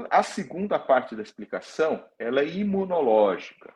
A 0.10 0.22
segunda 0.22 0.78
parte 0.78 1.16
da 1.16 1.24
explicação 1.24 2.06
ela 2.20 2.42
é 2.42 2.48
imunológica. 2.48 3.74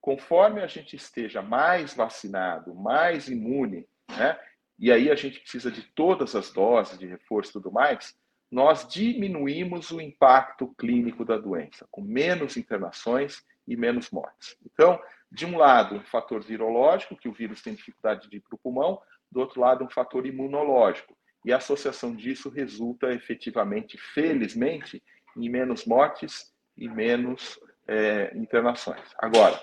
Conforme 0.00 0.60
a 0.60 0.66
gente 0.66 0.96
esteja 0.96 1.40
mais 1.40 1.94
vacinado, 1.94 2.74
mais 2.74 3.28
imune, 3.28 3.88
né, 4.08 4.38
e 4.76 4.90
aí 4.90 5.08
a 5.08 5.14
gente 5.14 5.38
precisa 5.38 5.70
de 5.70 5.82
todas 5.94 6.34
as 6.34 6.52
doses 6.52 6.98
de 6.98 7.06
reforço 7.06 7.50
e 7.50 7.52
tudo 7.54 7.70
mais, 7.70 8.18
nós 8.50 8.88
diminuímos 8.88 9.92
o 9.92 10.00
impacto 10.00 10.74
clínico 10.76 11.24
da 11.24 11.38
doença, 11.38 11.86
com 11.92 12.02
menos 12.02 12.56
internações 12.56 13.40
e 13.66 13.76
menos 13.76 14.10
mortes. 14.10 14.56
Então, 14.64 15.00
de 15.30 15.46
um 15.46 15.56
lado, 15.56 15.96
um 15.96 16.04
fator 16.04 16.42
virológico, 16.42 17.16
que 17.16 17.28
o 17.28 17.32
vírus 17.32 17.62
tem 17.62 17.74
dificuldade 17.74 18.28
de 18.28 18.36
ir 18.36 18.40
para 18.40 18.54
o 18.54 18.58
pulmão, 18.58 19.00
do 19.30 19.40
outro 19.40 19.60
lado, 19.60 19.84
um 19.84 19.90
fator 19.90 20.26
imunológico. 20.26 21.16
E 21.44 21.52
a 21.52 21.56
associação 21.56 22.14
disso 22.14 22.48
resulta 22.48 23.12
efetivamente, 23.12 23.98
felizmente, 23.98 25.02
em 25.36 25.48
menos 25.48 25.84
mortes 25.84 26.54
e 26.76 26.88
menos 26.88 27.58
é, 27.86 28.32
internações. 28.36 29.02
Agora, 29.18 29.60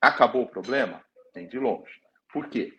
acabou 0.00 0.42
o 0.42 0.48
problema? 0.48 1.02
Tem 1.32 1.46
de 1.46 1.58
longe. 1.58 2.00
Por 2.32 2.48
quê? 2.48 2.76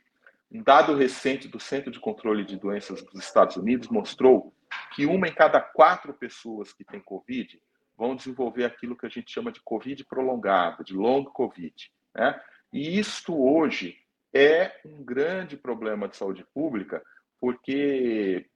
Um 0.52 0.62
dado 0.62 0.96
recente 0.96 1.48
do 1.48 1.60
Centro 1.60 1.92
de 1.92 2.00
Controle 2.00 2.46
de 2.46 2.58
Doenças 2.58 3.02
dos 3.04 3.24
Estados 3.24 3.58
Unidos 3.58 3.90
mostrou 3.90 4.54
que 4.94 5.06
uma 5.06 5.28
em 5.28 5.34
cada 5.34 5.60
quatro 5.60 6.14
pessoas 6.14 6.74
que 6.74 6.84
tem 6.84 7.00
Covid 7.00 7.60
vão 7.98 8.16
desenvolver 8.16 8.66
aquilo 8.66 8.96
que 8.96 9.06
a 9.06 9.10
gente 9.10 9.32
chama 9.32 9.51
de 9.51 9.62
Covid 9.62 10.06
prolongado, 10.06 10.84
de 10.84 10.94
long 10.94 11.24
Covid. 11.24 11.92
Né? 12.16 12.39
E 12.72 13.00
isto 13.00 13.36
hoje 13.36 13.98
é 14.34 14.80
um 14.86 15.04
grande 15.04 15.58
problema 15.58 16.08
de 16.08 16.16
saúde 16.16 16.46
pública, 16.54 17.04
porque 17.39 18.48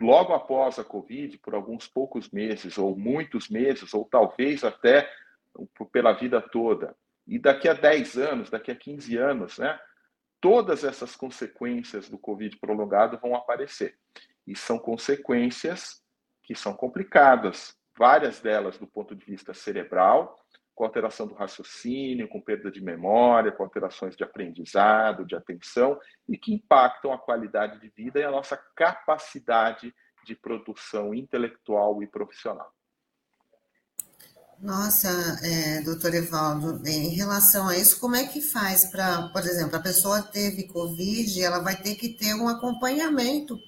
logo 0.00 0.32
após 0.32 0.78
a 0.78 0.84
Covid, 0.84 1.38
por 1.38 1.54
alguns 1.54 1.86
poucos 1.86 2.30
meses, 2.30 2.78
ou 2.78 2.96
muitos 2.96 3.48
meses, 3.48 3.94
ou 3.94 4.04
talvez 4.04 4.64
até 4.64 5.08
pela 5.92 6.12
vida 6.12 6.40
toda, 6.40 6.96
e 7.26 7.38
daqui 7.38 7.68
a 7.68 7.74
10 7.74 8.16
anos, 8.18 8.50
daqui 8.50 8.70
a 8.70 8.76
15 8.76 9.16
anos, 9.16 9.58
né, 9.58 9.78
todas 10.40 10.84
essas 10.84 11.14
consequências 11.14 12.08
do 12.08 12.18
Covid 12.18 12.56
prolongado 12.58 13.18
vão 13.18 13.36
aparecer. 13.36 13.96
E 14.46 14.56
são 14.56 14.78
consequências 14.78 16.02
que 16.42 16.54
são 16.54 16.74
complicadas, 16.74 17.78
várias 17.96 18.40
delas 18.40 18.78
do 18.78 18.86
ponto 18.86 19.14
de 19.14 19.24
vista 19.24 19.52
cerebral, 19.52 20.36
com 20.74 20.84
alteração 20.84 21.26
do 21.26 21.34
raciocínio, 21.34 22.28
com 22.28 22.40
perda 22.40 22.70
de 22.70 22.82
memória, 22.82 23.52
com 23.52 23.62
alterações 23.62 24.16
de 24.16 24.24
aprendizado, 24.24 25.26
de 25.26 25.36
atenção, 25.36 25.98
e 26.26 26.38
que 26.38 26.54
impactam 26.54 27.12
a 27.12 27.18
qualidade 27.18 27.78
de 27.80 27.90
vida 27.90 28.18
e 28.18 28.24
a 28.24 28.30
nossa 28.30 28.56
capacidade 28.74 29.94
de 30.24 30.34
produção 30.34 31.14
intelectual 31.14 32.02
e 32.02 32.06
profissional. 32.06 32.72
Nossa, 34.60 35.08
é, 35.42 35.80
doutor 35.82 36.14
Evaldo, 36.14 36.86
em 36.86 37.14
relação 37.14 37.66
a 37.66 37.76
isso, 37.78 37.98
como 37.98 38.14
é 38.14 38.26
que 38.26 38.42
faz 38.42 38.90
para, 38.90 39.28
por 39.28 39.40
exemplo, 39.40 39.76
a 39.76 39.82
pessoa 39.82 40.22
teve 40.22 40.68
Covid, 40.68 41.42
ela 41.42 41.60
vai 41.60 41.76
ter 41.76 41.94
que 41.94 42.10
ter 42.10 42.34
um 42.34 42.46
acompanhamento 42.46 43.58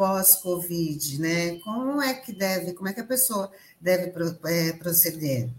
pós-Covid, 0.00 1.20
né? 1.20 1.58
Como 1.58 2.00
é 2.00 2.14
que 2.14 2.32
deve, 2.32 2.72
como 2.72 2.88
é 2.88 2.94
que 2.94 3.00
a 3.00 3.06
pessoa 3.06 3.52
deve 3.78 4.10
é, 4.46 4.72
proceder? 4.72 5.50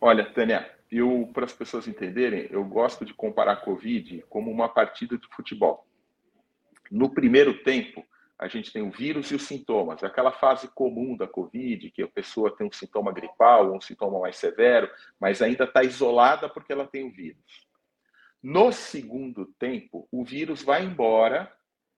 Olha, 0.00 0.28
Tânia, 0.32 0.68
eu, 0.90 1.30
para 1.32 1.44
as 1.44 1.52
pessoas 1.52 1.86
entenderem, 1.86 2.48
eu 2.50 2.64
gosto 2.64 3.04
de 3.04 3.14
comparar 3.14 3.52
a 3.52 3.56
Covid 3.56 4.24
como 4.28 4.50
uma 4.50 4.68
partida 4.68 5.16
de 5.16 5.28
futebol. 5.28 5.86
No 6.90 7.08
primeiro 7.08 7.62
tempo, 7.62 8.04
a 8.36 8.48
gente 8.48 8.72
tem 8.72 8.82
o 8.82 8.90
vírus 8.90 9.30
e 9.30 9.36
os 9.36 9.44
sintomas, 9.44 10.02
aquela 10.02 10.32
fase 10.32 10.66
comum 10.74 11.16
da 11.16 11.28
Covid, 11.28 11.92
que 11.92 12.02
a 12.02 12.08
pessoa 12.08 12.50
tem 12.56 12.66
um 12.66 12.72
sintoma 12.72 13.12
gripal 13.12 13.68
ou 13.68 13.76
um 13.76 13.80
sintoma 13.80 14.18
mais 14.18 14.38
severo, 14.38 14.90
mas 15.20 15.40
ainda 15.40 15.62
está 15.62 15.84
isolada 15.84 16.48
porque 16.48 16.72
ela 16.72 16.84
tem 16.88 17.06
o 17.06 17.12
vírus. 17.12 17.64
No 18.42 18.72
segundo 18.72 19.46
tempo, 19.56 20.08
o 20.10 20.24
vírus 20.24 20.64
vai 20.64 20.84
embora 20.84 21.48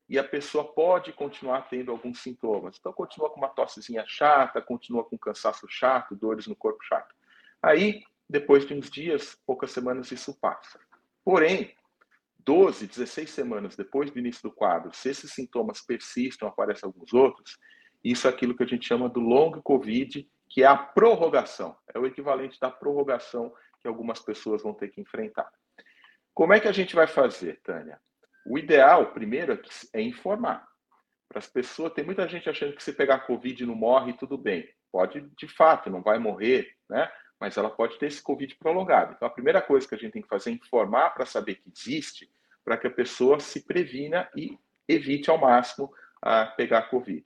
e 0.08 0.18
a 0.18 0.24
pessoa 0.24 0.64
pode 0.64 1.12
continuar 1.12 1.62
tendo 1.68 1.90
alguns 1.90 2.20
sintomas. 2.20 2.76
Então, 2.78 2.92
continua 2.92 3.30
com 3.30 3.38
uma 3.38 3.48
tossezinha 3.48 4.04
chata, 4.06 4.62
continua 4.62 5.04
com 5.04 5.18
cansaço 5.18 5.66
chato, 5.68 6.14
dores 6.14 6.46
no 6.46 6.54
corpo 6.54 6.82
chato. 6.84 7.14
Aí, 7.62 8.02
depois 8.28 8.66
de 8.66 8.74
uns 8.74 8.88
dias, 8.88 9.36
poucas 9.46 9.72
semanas, 9.72 10.10
isso 10.12 10.38
passa. 10.38 10.78
Porém, 11.24 11.74
12, 12.38 12.86
16 12.86 13.28
semanas 13.28 13.74
depois 13.74 14.10
do 14.10 14.18
início 14.18 14.42
do 14.42 14.52
quadro, 14.52 14.94
se 14.94 15.08
esses 15.08 15.32
sintomas 15.32 15.80
persistem, 15.80 16.46
aparecem 16.46 16.86
alguns 16.86 17.12
outros, 17.12 17.58
isso 18.04 18.28
é 18.28 18.30
aquilo 18.30 18.56
que 18.56 18.62
a 18.62 18.66
gente 18.66 18.86
chama 18.86 19.08
do 19.08 19.18
long 19.18 19.60
COVID, 19.62 20.30
que 20.48 20.62
é 20.62 20.66
a 20.66 20.76
prorrogação. 20.76 21.76
É 21.92 21.98
o 21.98 22.06
equivalente 22.06 22.60
da 22.60 22.70
prorrogação 22.70 23.52
que 23.80 23.88
algumas 23.88 24.20
pessoas 24.20 24.62
vão 24.62 24.72
ter 24.72 24.88
que 24.88 25.00
enfrentar. 25.00 25.50
Como 26.32 26.52
é 26.52 26.60
que 26.60 26.68
a 26.68 26.72
gente 26.72 26.94
vai 26.94 27.08
fazer, 27.08 27.60
Tânia? 27.62 28.00
O 28.46 28.58
ideal, 28.58 29.12
primeiro, 29.12 29.60
é 29.92 30.00
informar. 30.00 30.66
Para 31.28 31.40
as 31.40 31.46
pessoas, 31.48 31.92
tem 31.92 32.04
muita 32.04 32.28
gente 32.28 32.48
achando 32.48 32.74
que 32.74 32.82
se 32.82 32.92
pegar 32.92 33.26
Covid 33.26 33.66
não 33.66 33.74
morre, 33.74 34.12
tudo 34.12 34.38
bem. 34.38 34.68
Pode, 34.92 35.20
de 35.36 35.48
fato, 35.48 35.90
não 35.90 36.02
vai 36.02 36.18
morrer, 36.18 36.70
né? 36.88 37.10
mas 37.40 37.56
ela 37.56 37.70
pode 37.70 37.98
ter 37.98 38.06
esse 38.06 38.22
Covid 38.22 38.54
prolongado. 38.56 39.14
Então, 39.14 39.28
a 39.28 39.30
primeira 39.30 39.60
coisa 39.60 39.86
que 39.86 39.94
a 39.94 39.98
gente 39.98 40.12
tem 40.12 40.22
que 40.22 40.28
fazer 40.28 40.50
é 40.50 40.54
informar 40.54 41.10
para 41.10 41.26
saber 41.26 41.56
que 41.56 41.70
existe, 41.70 42.30
para 42.64 42.76
que 42.76 42.86
a 42.86 42.90
pessoa 42.90 43.38
se 43.40 43.66
previna 43.66 44.28
e 44.34 44.58
evite 44.88 45.28
ao 45.28 45.38
máximo 45.38 45.92
a 46.22 46.46
pegar 46.46 46.88
Covid. 46.88 47.24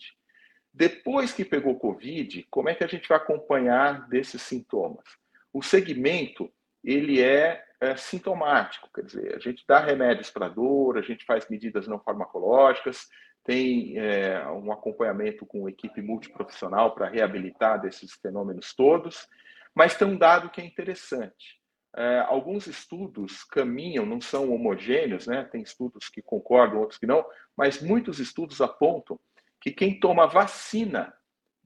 Depois 0.72 1.32
que 1.32 1.44
pegou 1.44 1.78
Covid, 1.78 2.46
como 2.50 2.68
é 2.68 2.74
que 2.74 2.84
a 2.84 2.88
gente 2.88 3.08
vai 3.08 3.18
acompanhar 3.18 4.08
desses 4.08 4.42
sintomas? 4.42 5.04
O 5.52 5.62
segmento, 5.62 6.52
ele 6.82 7.20
é, 7.20 7.64
é 7.80 7.96
sintomático, 7.96 8.90
quer 8.94 9.04
dizer, 9.04 9.34
a 9.34 9.38
gente 9.38 9.64
dá 9.66 9.80
remédios 9.80 10.30
para 10.30 10.48
dor, 10.48 10.98
a 10.98 11.02
gente 11.02 11.24
faz 11.24 11.48
medidas 11.48 11.88
não 11.88 11.98
farmacológicas, 11.98 13.08
tem 13.42 13.98
é, 13.98 14.46
um 14.48 14.70
acompanhamento 14.70 15.46
com 15.46 15.68
equipe 15.68 16.02
multiprofissional 16.02 16.94
para 16.94 17.08
reabilitar 17.08 17.80
desses 17.80 18.12
fenômenos 18.12 18.74
todos, 18.74 19.26
mas 19.74 19.96
tem 19.96 20.06
um 20.06 20.18
dado 20.18 20.50
que 20.50 20.60
é 20.60 20.64
interessante. 20.64 21.58
É, 21.96 22.20
alguns 22.20 22.66
estudos 22.66 23.42
caminham, 23.44 24.04
não 24.04 24.20
são 24.20 24.52
homogêneos, 24.52 25.26
né? 25.26 25.42
tem 25.44 25.62
estudos 25.62 26.08
que 26.08 26.22
concordam, 26.22 26.80
outros 26.80 26.98
que 26.98 27.06
não, 27.06 27.24
mas 27.56 27.82
muitos 27.82 28.20
estudos 28.20 28.60
apontam 28.60 29.18
que 29.60 29.72
quem 29.72 29.98
toma 29.98 30.26
vacina 30.26 31.12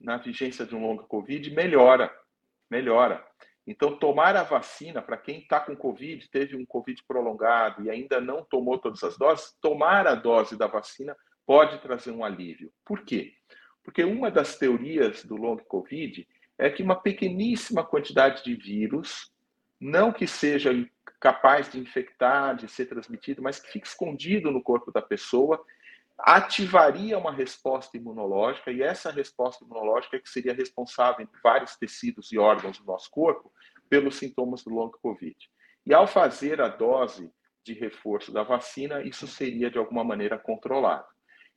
na 0.01 0.17
vigência 0.17 0.65
de 0.65 0.75
um 0.75 0.81
longo 0.81 1.07
Covid 1.07 1.51
melhora, 1.51 2.13
melhora. 2.71 3.25
Então, 3.67 3.97
tomar 3.97 4.37
a 4.37 4.43
vacina, 4.43 5.01
para 5.01 5.17
quem 5.17 5.39
está 5.39 5.59
com 5.59 5.75
Covid, 5.75 6.29
teve 6.31 6.57
um 6.57 6.67
Covid 6.67 7.03
prolongado 7.09 7.83
e 7.83 7.91
ainda 7.91 8.21
não 8.21 8.45
tomou 8.45 8.79
todas 8.79 9.03
as 9.03 9.17
doses, 9.17 9.57
tomar 9.61 10.07
a 10.07 10.15
dose 10.15 10.57
da 10.57 10.67
vacina 10.67 11.17
pode 11.47 11.81
trazer 11.81 12.11
um 12.11 12.25
alívio. 12.25 12.71
Por 12.85 13.05
quê? 13.05 13.33
Porque 13.83 14.05
uma 14.05 14.31
das 14.31 14.57
teorias 14.59 15.25
do 15.25 15.37
long 15.37 15.57
Covid 15.57 16.27
é 16.59 16.71
que 16.71 16.83
uma 16.83 16.97
pequeníssima 16.97 17.85
quantidade 17.85 18.45
de 18.45 18.55
vírus, 18.55 19.31
não 19.81 20.13
que 20.13 20.27
seja 20.27 20.71
capaz 21.19 21.73
de 21.73 21.79
infectar, 21.79 22.57
de 22.57 22.69
ser 22.69 22.87
transmitido, 22.87 23.43
mas 23.43 23.59
que 23.59 23.73
fique 23.73 23.87
escondido 23.87 24.51
no 24.51 24.63
corpo 24.63 24.93
da 24.93 25.01
pessoa, 25.01 25.65
ativaria 26.19 27.19
uma 27.19 27.33
resposta 27.33 27.97
imunológica, 27.97 28.71
e 28.71 28.83
essa 28.83 29.11
resposta 29.11 29.65
imunológica 29.65 30.17
é 30.17 30.21
que 30.21 30.29
seria 30.29 30.55
responsável 30.55 31.25
em 31.25 31.29
vários 31.43 31.77
tecidos 31.77 32.31
e 32.33 32.39
órgãos 32.39 32.79
do 32.79 32.85
nosso 32.85 33.11
corpo 33.11 33.53
pelos 33.89 34.17
sintomas 34.17 34.63
do 34.63 34.71
long 34.71 34.91
COVID. 34.91 35.37
E 35.87 35.93
ao 35.93 36.07
fazer 36.07 36.61
a 36.61 36.69
dose 36.69 37.31
de 37.65 37.75
reforço 37.75 38.33
da 38.33 38.43
vacina, 38.43 39.03
isso 39.03 39.27
seria 39.27 39.71
de 39.71 39.79
alguma 39.79 40.05
maneira 40.05 40.39
controlado. 40.39 41.07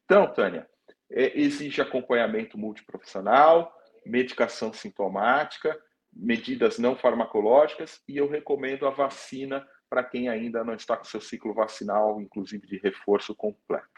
Então, 0.06 0.32
Tânia, 0.34 0.68
é, 1.12 1.40
exige 1.40 1.82
acompanhamento 1.82 2.58
multiprofissional, 2.58 3.74
medicação 4.06 4.74
sintomática, 4.74 5.78
medidas 6.12 6.80
não 6.80 6.96
farmacológicas 6.96 8.02
e 8.08 8.18
eu 8.18 8.28
recomendo 8.28 8.88
a 8.88 8.90
vacina 8.90 9.68
para 9.90 10.04
quem 10.04 10.28
ainda 10.28 10.64
não 10.64 10.74
está 10.74 10.98
com 10.98 11.04
seu 11.04 11.22
ciclo 11.22 11.54
vacinal, 11.54 12.20
inclusive 12.22 12.66
de 12.68 12.78
reforço 12.78 13.36
completo. 13.36 13.97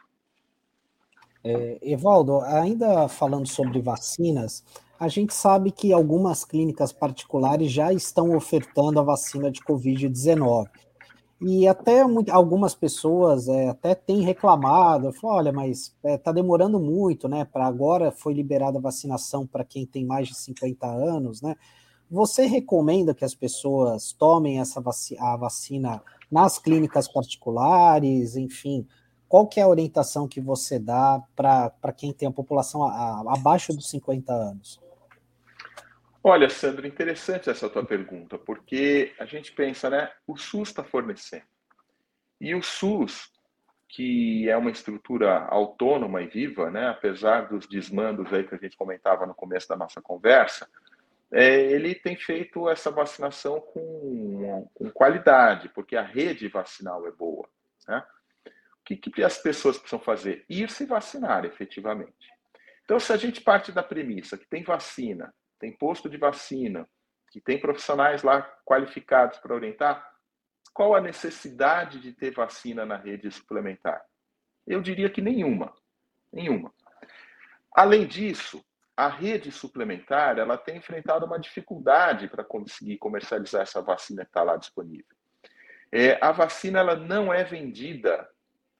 É, 1.44 1.80
Evaldo, 1.82 2.42
ainda 2.42 3.08
falando 3.08 3.48
sobre 3.48 3.82
vacinas, 3.82 4.64
a 5.00 5.08
gente 5.08 5.34
sabe 5.34 5.72
que 5.72 5.94
algumas 5.94 6.44
clínicas 6.44 6.92
particulares 6.92 7.72
já 7.72 7.94
estão 7.94 8.36
ofertando 8.36 9.00
a 9.00 9.04
vacina 9.04 9.50
de 9.50 9.62
Covid-19. 9.62 10.68
E 11.42 11.66
até 11.66 12.02
algumas 12.32 12.76
pessoas 12.76 13.48
é, 13.48 13.70
até 13.70 13.96
têm 13.96 14.22
reclamado, 14.22 15.10
olha, 15.24 15.54
mas 15.54 15.94
está 15.96 16.10
é, 16.10 16.18
tá 16.18 16.32
demorando 16.34 16.78
muito, 16.82 17.30
né? 17.30 17.46
Para 17.46 17.66
agora 17.66 18.12
foi 18.12 18.34
liberada 18.34 18.78
a 18.78 18.82
vacinação 18.82 19.48
para 19.48 19.64
quem 19.64 19.86
tem 19.86 20.06
mais 20.06 20.28
de 20.28 20.36
50 20.36 20.86
anos, 20.86 21.42
né? 21.42 21.56
Você 22.12 22.46
recomenda 22.46 23.14
que 23.14 23.24
as 23.24 23.34
pessoas 23.34 24.12
tomem 24.12 24.60
essa 24.60 24.82
vaci 24.82 25.16
a 25.18 25.38
vacina 25.38 26.02
nas 26.30 26.60
clínicas 26.60 27.08
particulares, 27.08 28.36
enfim? 28.36 28.86
Qual 29.30 29.48
que 29.48 29.60
é 29.60 29.64
a 29.64 29.68
orientação 29.68 30.28
que 30.28 30.42
você 30.42 30.80
dá 30.80 31.22
para 31.36 31.94
quem 31.96 32.12
tem 32.12 32.28
a 32.28 32.32
população 32.32 32.84
a, 32.84 32.90
a, 32.90 33.34
abaixo 33.38 33.72
dos 33.72 33.88
50 33.92 34.34
anos? 34.34 34.82
Olha, 36.24 36.50
Sandro, 36.50 36.88
interessante 36.88 37.48
essa 37.48 37.70
tua 37.70 37.86
pergunta, 37.86 38.40
porque 38.40 39.14
a 39.20 39.26
gente 39.26 39.52
pensa, 39.52 39.88
né? 39.88 40.12
O 40.28 40.36
SUS 40.36 40.70
está 40.70 40.84
fornecendo. 40.84 41.46
E 42.42 42.56
o 42.56 42.64
SUS, 42.64 43.32
que 43.88 44.50
é 44.50 44.58
uma 44.58 44.72
estrutura 44.72 45.46
autônoma 45.46 46.24
e 46.24 46.28
viva, 46.28 46.72
né? 46.72 46.88
Apesar 46.88 47.50
dos 47.50 47.68
desmandos 47.68 48.34
aí 48.34 48.44
que 48.44 48.56
a 48.56 48.58
gente 48.58 48.76
comentava 48.76 49.28
no 49.28 49.36
começo 49.36 49.70
da 49.70 49.78
nossa 49.78 50.02
conversa, 50.02 50.68
é, 51.32 51.72
ele 51.72 51.94
tem 51.94 52.16
feito 52.16 52.68
essa 52.68 52.90
vacinação 52.90 53.62
com, 53.62 54.68
com, 54.74 54.90
qualidade, 54.90 55.70
porque 55.70 55.96
a 55.96 56.02
rede 56.02 56.48
vacinal 56.48 57.08
é 57.08 57.12
boa. 57.12 57.48
Né? 57.88 58.04
Que, 58.98 59.12
que 59.12 59.24
as 59.24 59.38
pessoas 59.38 59.78
precisam 59.78 60.00
fazer? 60.00 60.44
Ir 60.50 60.72
se 60.72 60.86
vacinar 60.86 61.46
efetivamente. 61.46 62.34
Então, 62.84 63.00
se 63.00 63.14
a 63.14 63.18
gente 63.18 63.40
parte 63.40 63.72
da 63.72 63.84
premissa 63.84 64.36
que 64.36 64.48
tem 64.48 64.64
vacina 64.64 65.32
tem 65.60 65.76
posto 65.76 66.10
de 66.10 66.18
vacina, 66.18 66.90
que 67.30 67.40
tem 67.40 67.60
profissionais 67.60 68.24
lá 68.24 68.42
qualificados 68.66 69.38
para 69.38 69.54
orientar, 69.54 70.10
qual 70.74 70.96
a 70.96 71.02
necessidade 71.02 72.00
de 72.00 72.14
ter 72.14 72.34
vacina 72.34 72.86
na 72.86 72.96
rede 72.96 73.30
suplementar? 73.30 74.02
Eu 74.66 74.82
diria 74.82 75.10
que 75.10 75.22
nenhuma. 75.22 75.74
Nenhuma. 76.32 76.74
Além 77.76 78.08
disso, 78.08 78.64
a 78.96 79.08
rede 79.08 79.52
suplementar 79.52 80.40
ela 80.40 80.58
tem 80.58 80.78
enfrentado 80.78 81.26
uma 81.26 81.40
dificuldade 81.40 82.28
para 82.28 82.44
conseguir 82.44 82.98
comercializar 82.98 83.62
essa 83.62 83.82
vacina 83.82 84.24
que 84.24 84.30
está 84.30 84.42
lá 84.42 84.58
disponível. 84.58 85.16
É, 85.92 86.18
a 86.24 86.32
vacina 86.32 86.80
ela 86.80 86.96
não 86.96 87.34
é 87.34 87.44
vendida 87.44 88.28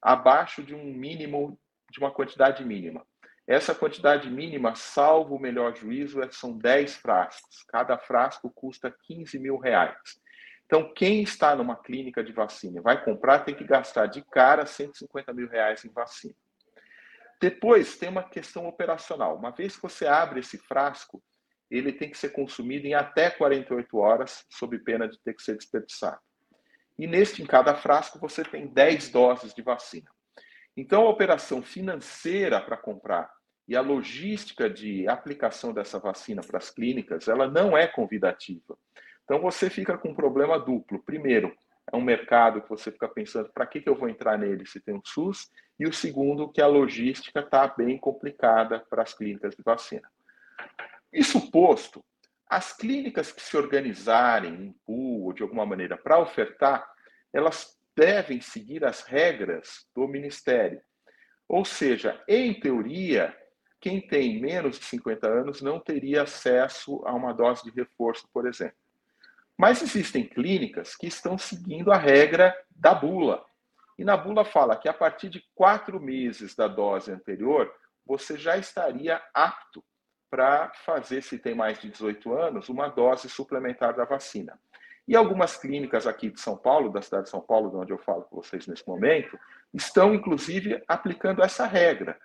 abaixo 0.02 0.64
de 0.64 0.74
um 0.74 0.84
mínimo, 0.84 1.60
de 1.92 2.00
uma 2.00 2.12
quantidade 2.12 2.64
mínima. 2.64 3.06
Essa 3.48 3.74
quantidade 3.74 4.30
mínima, 4.30 4.76
salvo 4.76 5.36
o 5.36 5.40
melhor 5.40 5.76
juízo, 5.76 6.22
é, 6.22 6.30
são 6.30 6.56
10 6.56 6.98
frascos. 6.98 7.64
Cada 7.68 7.98
frasco 7.98 8.52
custa 8.52 8.96
15 9.04 9.40
mil 9.40 9.58
reais. 9.58 9.98
Então, 10.68 10.94
quem 10.94 11.24
está 11.24 11.56
numa 11.56 11.76
clínica 11.76 12.24
de 12.24 12.32
vacina 12.32 12.80
vai 12.80 13.04
comprar 13.04 13.40
tem 13.40 13.56
que 13.56 13.64
gastar 13.64 14.06
de 14.06 14.24
cara 14.26 14.68
150 14.68 15.34
mil 15.34 15.50
reais 15.50 15.84
em 15.84 15.90
vacina. 15.90 16.36
Depois, 17.42 17.98
tem 17.98 18.10
uma 18.10 18.22
questão 18.22 18.68
operacional. 18.68 19.36
Uma 19.36 19.50
vez 19.50 19.76
que 19.76 19.82
você 19.82 20.06
abre 20.06 20.42
esse 20.42 20.60
frasco, 20.60 21.24
ele 21.72 21.92
tem 21.92 22.12
que 22.12 22.18
ser 22.20 22.30
consumido 22.30 22.86
em 22.86 22.94
até 22.94 23.32
48 23.32 23.98
horas, 23.98 24.46
sob 24.50 24.78
pena 24.78 25.08
de 25.08 25.20
ter 25.24 25.34
que 25.34 25.42
ser 25.42 25.58
desperdiçado. 25.58 26.20
E 27.00 27.08
neste, 27.08 27.42
em 27.42 27.46
cada 27.46 27.74
frasco, 27.74 28.20
você 28.20 28.44
tem 28.44 28.68
10 28.68 29.10
doses 29.10 29.54
de 29.54 29.64
vacina. 29.64 30.12
Então, 30.78 31.08
a 31.08 31.10
operação 31.10 31.64
financeira 31.64 32.62
para 32.62 32.78
comprar 32.78 33.32
e 33.70 33.76
a 33.76 33.82
logística 33.82 34.68
de 34.68 35.08
aplicação 35.08 35.72
dessa 35.72 36.00
vacina 36.00 36.42
para 36.42 36.58
as 36.58 36.72
clínicas, 36.72 37.28
ela 37.28 37.48
não 37.48 37.78
é 37.78 37.88
convidativa. 37.88 38.76
Então 39.24 39.40
você 39.40 39.70
fica 39.70 39.96
com 39.96 40.10
um 40.10 40.16
problema 40.16 40.58
duplo. 40.58 41.04
Primeiro, 41.04 41.56
é 41.94 41.96
um 41.96 42.02
mercado 42.02 42.64
que 42.64 42.70
você 42.70 42.92
fica 42.92 43.08
pensando 43.08 43.48
para 43.54 43.68
que, 43.68 43.80
que 43.80 43.88
eu 43.88 43.96
vou 43.96 44.10
entrar 44.10 44.40
nele 44.40 44.66
se 44.66 44.80
tem 44.80 44.96
um 44.96 45.02
SUS, 45.06 45.52
e 45.80 45.86
o 45.88 45.94
segundo, 45.94 46.52
que 46.52 46.64
a 46.64 46.66
logística 46.66 47.42
está 47.42 47.68
bem 47.68 47.96
complicada 48.00 48.84
para 48.90 49.04
as 49.04 49.14
clínicas 49.14 49.56
de 49.56 49.62
vacina. 49.62 50.10
Isso 51.14 51.52
posto, 51.52 52.04
as 52.50 52.74
clínicas 52.74 53.32
que 53.32 53.42
se 53.42 53.56
organizarem 53.56 54.54
em 54.54 54.72
pool 54.86 55.26
ou 55.26 55.34
de 55.34 55.44
alguma 55.44 55.66
maneira 55.66 55.96
para 55.96 56.18
ofertar, 56.18 56.90
elas 57.32 57.78
devem 57.96 58.42
seguir 58.42 58.84
as 58.84 59.04
regras 59.04 59.86
do 59.96 60.08
Ministério. 60.08 60.82
Ou 61.48 61.64
seja, 61.64 62.22
em 62.28 62.60
teoria, 62.60 63.38
quem 63.80 64.02
tem 64.02 64.42
menos 64.42 64.80
de 64.80 64.86
50 64.86 65.28
anos 65.28 65.62
não 65.62 65.80
teria 65.80 66.24
acesso 66.24 67.04
a 67.06 67.14
uma 67.14 67.34
dose 67.34 67.64
de 67.64 67.72
reforço, 67.72 68.28
por 68.34 68.48
exemplo. 68.48 68.78
Mas 69.56 69.82
existem 69.82 70.26
clínicas 70.26 70.96
que 70.96 71.08
estão 71.08 71.38
seguindo 71.38 71.92
a 71.92 71.98
regra 71.98 72.56
da 72.72 72.96
bula. 72.96 73.46
E 73.98 74.04
na 74.04 74.16
bula 74.16 74.46
fala 74.46 74.78
que 74.78 74.88
a 74.88 74.94
partir 74.94 75.30
de 75.30 75.44
quatro 75.54 76.00
meses 76.00 76.56
da 76.56 76.68
dose 76.68 77.12
anterior, 77.12 77.72
você 78.06 78.38
já 78.38 78.58
estaria 78.58 79.22
apto 79.34 79.84
para 80.30 80.72
fazer, 80.86 81.22
se 81.22 81.38
tem 81.38 81.56
mais 81.56 81.80
de 81.80 81.90
18 81.90 82.34
anos, 82.34 82.70
uma 82.70 82.88
dose 82.88 83.30
suplementar 83.30 83.96
da 83.96 84.06
vacina. 84.06 84.60
E 85.08 85.16
algumas 85.16 85.58
clínicas 85.58 86.06
aqui 86.06 86.30
de 86.30 86.40
São 86.40 86.56
Paulo, 86.56 86.92
da 86.92 87.02
cidade 87.02 87.24
de 87.24 87.30
São 87.30 87.42
Paulo, 87.42 87.72
de 87.72 87.78
onde 87.78 87.92
eu 87.92 87.98
falo 87.98 88.24
com 88.24 88.36
vocês 88.36 88.68
nesse 88.68 88.88
momento, 88.88 89.40
estão 89.74 90.14
inclusive 90.14 90.84
aplicando 90.88 91.42
essa 91.42 91.66
regra 91.66 92.18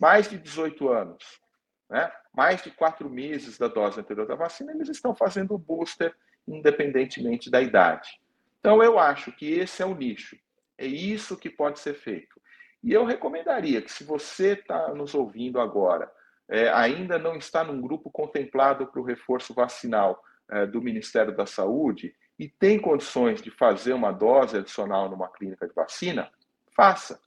mais 0.00 0.28
de 0.28 0.38
18 0.38 0.88
anos, 0.88 1.40
né? 1.88 2.10
mais 2.34 2.62
de 2.62 2.70
quatro 2.70 3.08
meses 3.08 3.58
da 3.58 3.68
dose 3.68 4.00
anterior 4.00 4.26
da 4.26 4.34
vacina, 4.34 4.72
eles 4.72 4.88
estão 4.88 5.14
fazendo 5.14 5.54
o 5.54 5.58
booster 5.58 6.14
independentemente 6.46 7.50
da 7.50 7.60
idade. 7.60 8.20
Então, 8.58 8.82
eu 8.82 8.98
acho 8.98 9.32
que 9.32 9.52
esse 9.52 9.82
é 9.82 9.86
o 9.86 9.94
nicho. 9.94 10.36
É 10.78 10.86
isso 10.86 11.36
que 11.36 11.50
pode 11.50 11.78
ser 11.78 11.94
feito. 11.94 12.40
E 12.82 12.92
eu 12.92 13.04
recomendaria 13.04 13.80
que, 13.80 13.92
se 13.92 14.02
você 14.02 14.54
está 14.54 14.92
nos 14.94 15.14
ouvindo 15.14 15.60
agora, 15.60 16.10
é, 16.48 16.68
ainda 16.70 17.18
não 17.18 17.36
está 17.36 17.64
num 17.64 17.80
grupo 17.80 18.10
contemplado 18.10 18.86
para 18.86 19.00
o 19.00 19.04
reforço 19.04 19.54
vacinal 19.54 20.22
é, 20.50 20.66
do 20.66 20.82
Ministério 20.82 21.34
da 21.34 21.46
Saúde 21.46 22.14
e 22.38 22.48
tem 22.48 22.78
condições 22.78 23.40
de 23.40 23.50
fazer 23.50 23.92
uma 23.92 24.12
dose 24.12 24.56
adicional 24.56 25.08
numa 25.08 25.28
clínica 25.28 25.66
de 25.66 25.74
vacina, 25.74 26.30
faça. 26.74 27.20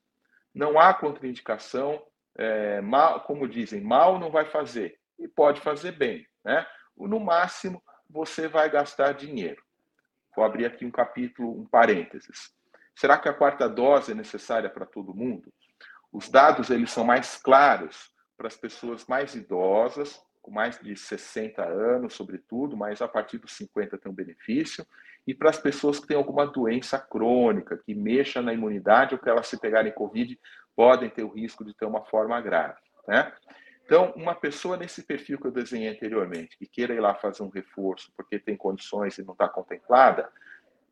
Não 0.53 0.79
há 0.79 0.93
contraindicação, 0.93 2.01
é, 2.37 2.81
mal, 2.81 3.21
como 3.21 3.47
dizem, 3.47 3.81
mal 3.81 4.19
não 4.19 4.29
vai 4.29 4.45
fazer 4.45 4.99
e 5.17 5.27
pode 5.27 5.61
fazer 5.61 5.93
bem, 5.93 6.27
né? 6.43 6.65
No 6.97 7.19
máximo 7.19 7.81
você 8.09 8.47
vai 8.47 8.69
gastar 8.69 9.13
dinheiro. 9.13 9.61
Vou 10.35 10.43
abrir 10.43 10.65
aqui 10.65 10.85
um 10.85 10.91
capítulo, 10.91 11.61
um 11.61 11.65
parênteses. 11.65 12.53
Será 12.95 13.17
que 13.17 13.27
a 13.27 13.33
quarta 13.33 13.67
dose 13.67 14.11
é 14.11 14.15
necessária 14.15 14.69
para 14.69 14.85
todo 14.85 15.13
mundo? 15.13 15.51
Os 16.11 16.29
dados 16.29 16.69
eles 16.69 16.91
são 16.91 17.03
mais 17.03 17.37
claros 17.37 18.13
para 18.37 18.47
as 18.47 18.55
pessoas 18.55 19.05
mais 19.05 19.35
idosas, 19.35 20.21
com 20.41 20.51
mais 20.51 20.79
de 20.79 20.95
60 20.95 21.63
anos, 21.63 22.13
sobretudo, 22.13 22.77
mas 22.77 23.01
a 23.01 23.07
partir 23.07 23.37
dos 23.39 23.53
50 23.53 23.97
tem 23.97 24.11
um 24.11 24.15
benefício, 24.15 24.85
e 25.25 25.33
para 25.33 25.49
as 25.49 25.57
pessoas 25.57 25.99
que 25.99 26.07
têm 26.07 26.17
alguma 26.17 26.45
doença 26.45 26.99
crônica, 26.99 27.77
que 27.77 27.95
mexa 27.95 28.41
na 28.41 28.53
imunidade 28.53 29.15
ou 29.15 29.19
que 29.19 29.27
elas 29.27 29.47
se 29.47 29.59
pegarem 29.59 29.91
Covid, 29.91 30.39
podem 30.75 31.09
ter 31.09 31.23
o 31.23 31.29
risco 31.29 31.65
de 31.65 31.73
ter 31.73 31.85
uma 31.85 32.05
forma 32.05 32.39
grave. 32.41 32.77
Né? 33.07 33.33
Então, 33.85 34.13
uma 34.15 34.35
pessoa 34.35 34.77
nesse 34.77 35.03
perfil 35.03 35.39
que 35.39 35.47
eu 35.47 35.51
desenhei 35.51 35.89
anteriormente, 35.89 36.57
que 36.57 36.67
queira 36.67 36.93
ir 36.93 36.99
lá 36.99 37.15
fazer 37.15 37.43
um 37.43 37.49
reforço 37.49 38.11
porque 38.15 38.37
tem 38.37 38.55
condições 38.55 39.17
e 39.17 39.23
não 39.23 39.33
está 39.33 39.47
contemplada, 39.47 40.29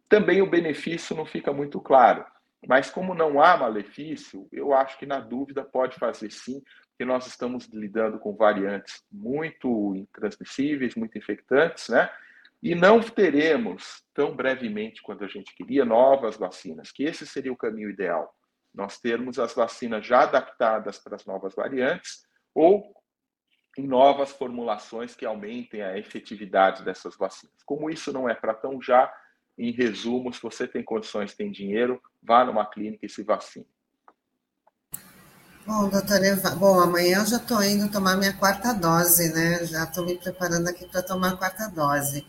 também 0.10 0.42
o 0.42 0.50
benefício 0.50 1.16
não 1.16 1.26
fica 1.26 1.52
muito 1.52 1.82
claro. 1.82 2.26
Mas 2.68 2.90
como 2.90 3.14
não 3.14 3.42
há 3.42 3.58
malefício, 3.58 4.48
eu 4.52 4.74
acho 4.74 4.98
que 4.98 5.06
na 5.06 5.20
dúvida 5.20 5.64
pode 5.64 5.98
fazer 5.98 6.32
sim, 6.32 6.64
porque 6.94 7.06
nós 7.06 7.28
estamos 7.28 7.66
lidando 7.68 8.20
com 8.20 8.36
variantes 8.36 9.04
muito 9.12 10.08
transmissíveis, 10.14 10.96
muito 10.96 11.18
infectantes, 11.18 11.90
né? 11.90 12.10
E 12.62 12.74
não 12.76 13.02
teremos 13.02 14.06
tão 14.14 14.36
brevemente 14.36 15.02
quanto 15.02 15.24
a 15.26 15.28
gente 15.28 15.54
queria 15.56 15.84
novas 15.84 16.38
vacinas, 16.38 16.92
que 16.92 17.04
esse 17.04 17.26
seria 17.26 17.52
o 17.52 17.58
caminho 17.58 17.90
ideal 17.90 18.34
nós 18.74 19.00
termos 19.00 19.38
as 19.38 19.54
vacinas 19.54 20.06
já 20.06 20.22
adaptadas 20.22 20.98
para 20.98 21.16
as 21.16 21.26
novas 21.26 21.54
variantes 21.54 22.26
ou 22.56 22.94
em 23.78 23.86
novas 23.88 24.32
formulações 24.32 25.16
que 25.16 25.26
aumentem 25.26 25.82
a 25.82 25.98
efetividade 25.98 26.84
dessas 26.84 27.16
vacinas. 27.16 27.64
Como 27.66 27.90
isso 27.90 28.12
não 28.12 28.28
é 28.28 28.34
para 28.34 28.54
tão 28.54 28.82
já, 28.82 29.14
em 29.58 29.72
resumo, 29.72 30.34
se 30.34 30.42
você 30.42 30.68
tem 30.68 30.84
condições, 30.84 31.36
tem 31.36 31.52
dinheiro, 31.52 32.02
vá 32.22 32.44
numa 32.44 32.66
clínica 32.66 33.06
e 33.06 33.10
se 33.10 33.24
vacine. 33.24 33.68
Bom, 35.66 35.88
doutora 35.88 36.28
Eva, 36.28 36.50
bom, 36.56 36.78
amanhã 36.78 37.20
eu 37.20 37.26
já 37.26 37.38
estou 37.38 37.64
indo 37.64 37.90
tomar 37.90 38.18
minha 38.18 38.34
quarta 38.34 38.74
dose, 38.74 39.30
né? 39.34 39.66
Já 39.66 39.86
estou 39.86 40.04
me 40.04 40.18
preparando 40.18 40.68
aqui 40.68 40.86
para 40.86 41.02
tomar 41.02 41.30
a 41.30 41.38
quarta 41.38 41.70
dose. 41.70 42.28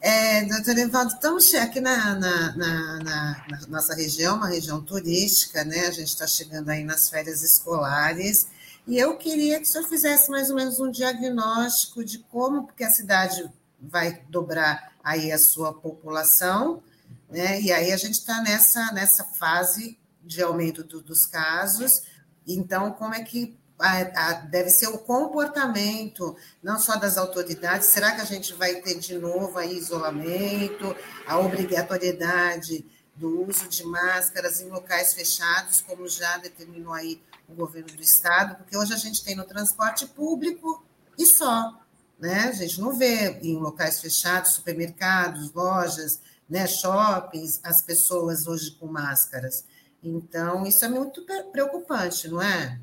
É, 0.00 0.44
doutor 0.46 0.76
Evaldo, 0.76 1.14
estamos 1.14 1.54
aqui 1.54 1.80
na, 1.80 2.16
na, 2.16 2.56
na, 2.56 2.98
na, 2.98 3.66
nossa 3.68 3.94
região, 3.94 4.38
uma 4.38 4.48
região 4.48 4.82
turística, 4.82 5.62
né? 5.62 5.86
A 5.86 5.92
gente 5.92 6.08
está 6.08 6.26
chegando 6.26 6.68
aí 6.68 6.82
nas 6.82 7.08
férias 7.08 7.42
escolares, 7.42 8.48
e 8.88 8.98
eu 8.98 9.16
queria 9.18 9.60
que 9.60 9.68
o 9.68 9.70
senhor 9.70 9.86
fizesse 9.86 10.28
mais 10.28 10.50
ou 10.50 10.56
menos 10.56 10.80
um 10.80 10.90
diagnóstico 10.90 12.04
de 12.04 12.18
como 12.18 12.66
que 12.66 12.82
a 12.82 12.90
cidade 12.90 13.48
vai 13.80 14.20
dobrar 14.28 14.92
aí 15.04 15.30
a 15.30 15.38
sua 15.38 15.72
população, 15.72 16.82
né? 17.30 17.60
E 17.60 17.72
aí 17.72 17.92
a 17.92 17.96
gente 17.96 18.18
está 18.18 18.42
nessa, 18.42 18.90
nessa 18.90 19.22
fase 19.22 19.96
de 20.24 20.42
aumento 20.42 20.82
do, 20.82 21.00
dos 21.00 21.24
casos, 21.24 22.02
então 22.46 22.92
como 22.92 23.14
é 23.14 23.22
que 23.22 23.56
a, 23.78 24.28
a, 24.28 24.32
deve 24.32 24.70
ser 24.70 24.88
o 24.88 24.98
comportamento, 24.98 26.36
não 26.62 26.78
só 26.78 26.96
das 26.96 27.18
autoridades. 27.18 27.88
Será 27.88 28.12
que 28.12 28.20
a 28.20 28.24
gente 28.24 28.54
vai 28.54 28.76
ter 28.76 28.98
de 28.98 29.18
novo 29.18 29.58
aí 29.58 29.76
isolamento, 29.76 30.94
a 31.26 31.38
obrigatoriedade 31.38 32.86
do 33.16 33.46
uso 33.48 33.68
de 33.68 33.84
máscaras 33.84 34.60
em 34.60 34.68
locais 34.68 35.14
fechados, 35.14 35.80
como 35.80 36.08
já 36.08 36.38
determinou 36.38 36.92
aí 36.92 37.20
o 37.48 37.54
governo 37.54 37.88
do 37.88 38.02
estado? 38.02 38.56
Porque 38.56 38.76
hoje 38.76 38.92
a 38.92 38.96
gente 38.98 39.24
tem 39.24 39.34
no 39.34 39.44
transporte 39.44 40.06
público 40.06 40.84
e 41.18 41.26
só, 41.26 41.80
né? 42.18 42.48
A 42.48 42.52
gente 42.52 42.80
não 42.80 42.94
vê 42.94 43.38
em 43.42 43.58
locais 43.58 44.00
fechados, 44.00 44.52
supermercados, 44.52 45.52
lojas, 45.52 46.20
né, 46.48 46.66
shoppings, 46.66 47.60
as 47.62 47.82
pessoas 47.82 48.46
hoje 48.46 48.72
com 48.72 48.86
máscaras. 48.86 49.64
Então, 50.04 50.66
isso 50.66 50.84
é 50.84 50.88
muito 50.88 51.24
preocupante, 51.50 52.28
não 52.28 52.42
é? 52.42 52.78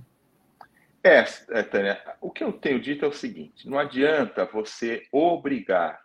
É, 1.03 1.25
é, 1.49 1.63
Tânia, 1.63 2.01
o 2.19 2.31
que 2.31 2.43
eu 2.43 2.53
tenho 2.53 2.79
dito 2.79 3.05
é 3.05 3.07
o 3.07 3.13
seguinte: 3.13 3.67
não 3.67 3.79
adianta 3.79 4.45
você 4.45 5.03
obrigar. 5.11 5.99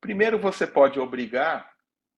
Primeiro, 0.00 0.38
você 0.38 0.66
pode 0.66 0.98
obrigar 0.98 1.70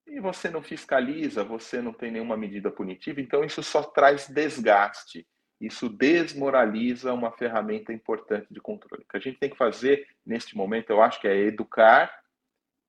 e 0.06 0.20
você 0.20 0.48
não 0.48 0.62
fiscaliza, 0.62 1.44
você 1.44 1.80
não 1.80 1.92
tem 1.92 2.10
nenhuma 2.10 2.36
medida 2.36 2.70
punitiva, 2.70 3.20
então 3.20 3.44
isso 3.44 3.62
só 3.62 3.82
traz 3.82 4.28
desgaste. 4.28 5.26
Isso 5.60 5.88
desmoraliza 5.88 7.12
uma 7.12 7.30
ferramenta 7.30 7.92
importante 7.92 8.48
de 8.50 8.60
controle. 8.60 9.04
O 9.04 9.08
que 9.08 9.16
a 9.16 9.20
gente 9.20 9.38
tem 9.38 9.48
que 9.48 9.56
fazer 9.56 10.06
neste 10.26 10.56
momento, 10.56 10.90
eu 10.90 11.00
acho 11.00 11.20
que 11.20 11.28
é 11.28 11.36
educar 11.36 12.12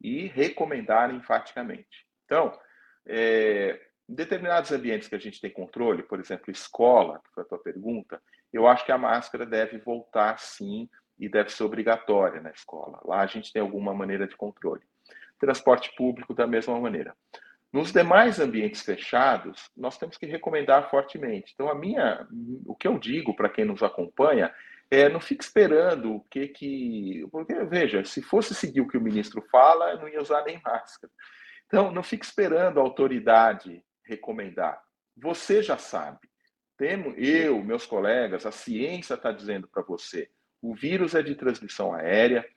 e 0.01 0.27
recomendar 0.27 1.13
enfaticamente. 1.13 2.07
Então, 2.25 2.51
é, 3.05 3.79
em 4.09 4.15
determinados 4.15 4.71
ambientes 4.71 5.07
que 5.07 5.15
a 5.15 5.19
gente 5.19 5.39
tem 5.39 5.51
controle, 5.51 6.03
por 6.03 6.19
exemplo, 6.19 6.51
escola, 6.51 7.19
que 7.19 7.33
foi 7.33 7.43
a 7.43 7.47
tua 7.47 7.57
pergunta, 7.57 8.21
eu 8.51 8.67
acho 8.67 8.85
que 8.85 8.91
a 8.91 8.97
máscara 8.97 9.45
deve 9.45 9.77
voltar 9.77 10.37
sim 10.39 10.89
e 11.19 11.29
deve 11.29 11.49
ser 11.49 11.63
obrigatória 11.63 12.41
na 12.41 12.51
escola. 12.51 12.99
Lá 13.03 13.21
a 13.21 13.25
gente 13.25 13.51
tem 13.51 13.61
alguma 13.61 13.93
maneira 13.93 14.27
de 14.27 14.35
controle. 14.35 14.81
Transporte 15.39 15.93
público 15.95 16.33
da 16.33 16.45
mesma 16.45 16.79
maneira. 16.79 17.15
Nos 17.71 17.91
demais 17.91 18.39
ambientes 18.39 18.83
fechados, 18.83 19.71
nós 19.75 19.97
temos 19.97 20.17
que 20.17 20.27
recomendar 20.27 20.89
fortemente. 20.91 21.51
Então, 21.53 21.69
a 21.69 21.75
minha, 21.75 22.27
o 22.65 22.75
que 22.75 22.87
eu 22.87 22.99
digo 22.99 23.35
para 23.35 23.49
quem 23.49 23.65
nos 23.65 23.81
acompanha 23.81 24.53
é 24.91 25.09
não 25.09 25.19
fique 25.19 25.43
esperando 25.43 26.13
o 26.13 26.19
que 26.29 26.49
que, 26.49 27.27
porque 27.31 27.55
veja, 27.63 28.05
se 28.05 28.21
fosse 28.21 28.53
seguir 28.53 28.81
o 28.81 28.87
que 28.87 28.97
o 28.97 29.01
ministro 29.01 29.41
fala, 29.51 29.95
não 29.95 30.07
ia 30.07 30.21
usar 30.21 30.43
nem 30.43 30.61
máscara. 30.63 31.11
Então, 31.65 31.91
não 31.91 32.03
fique 32.03 32.23
esperando 32.23 32.79
a 32.79 32.83
autoridade 32.83 33.83
recomendar. 34.05 34.81
Você 35.15 35.61
já 35.61 35.77
sabe. 35.77 36.19
Temo, 36.77 37.11
eu, 37.11 37.63
meus 37.63 37.85
colegas, 37.85 38.45
a 38.45 38.51
ciência 38.51 39.13
está 39.13 39.31
dizendo 39.31 39.67
para 39.67 39.83
você: 39.83 40.29
o 40.61 40.73
vírus 40.73 41.13
é 41.13 41.21
de 41.21 41.35
transmissão 41.35 41.93
aérea, 41.93 42.47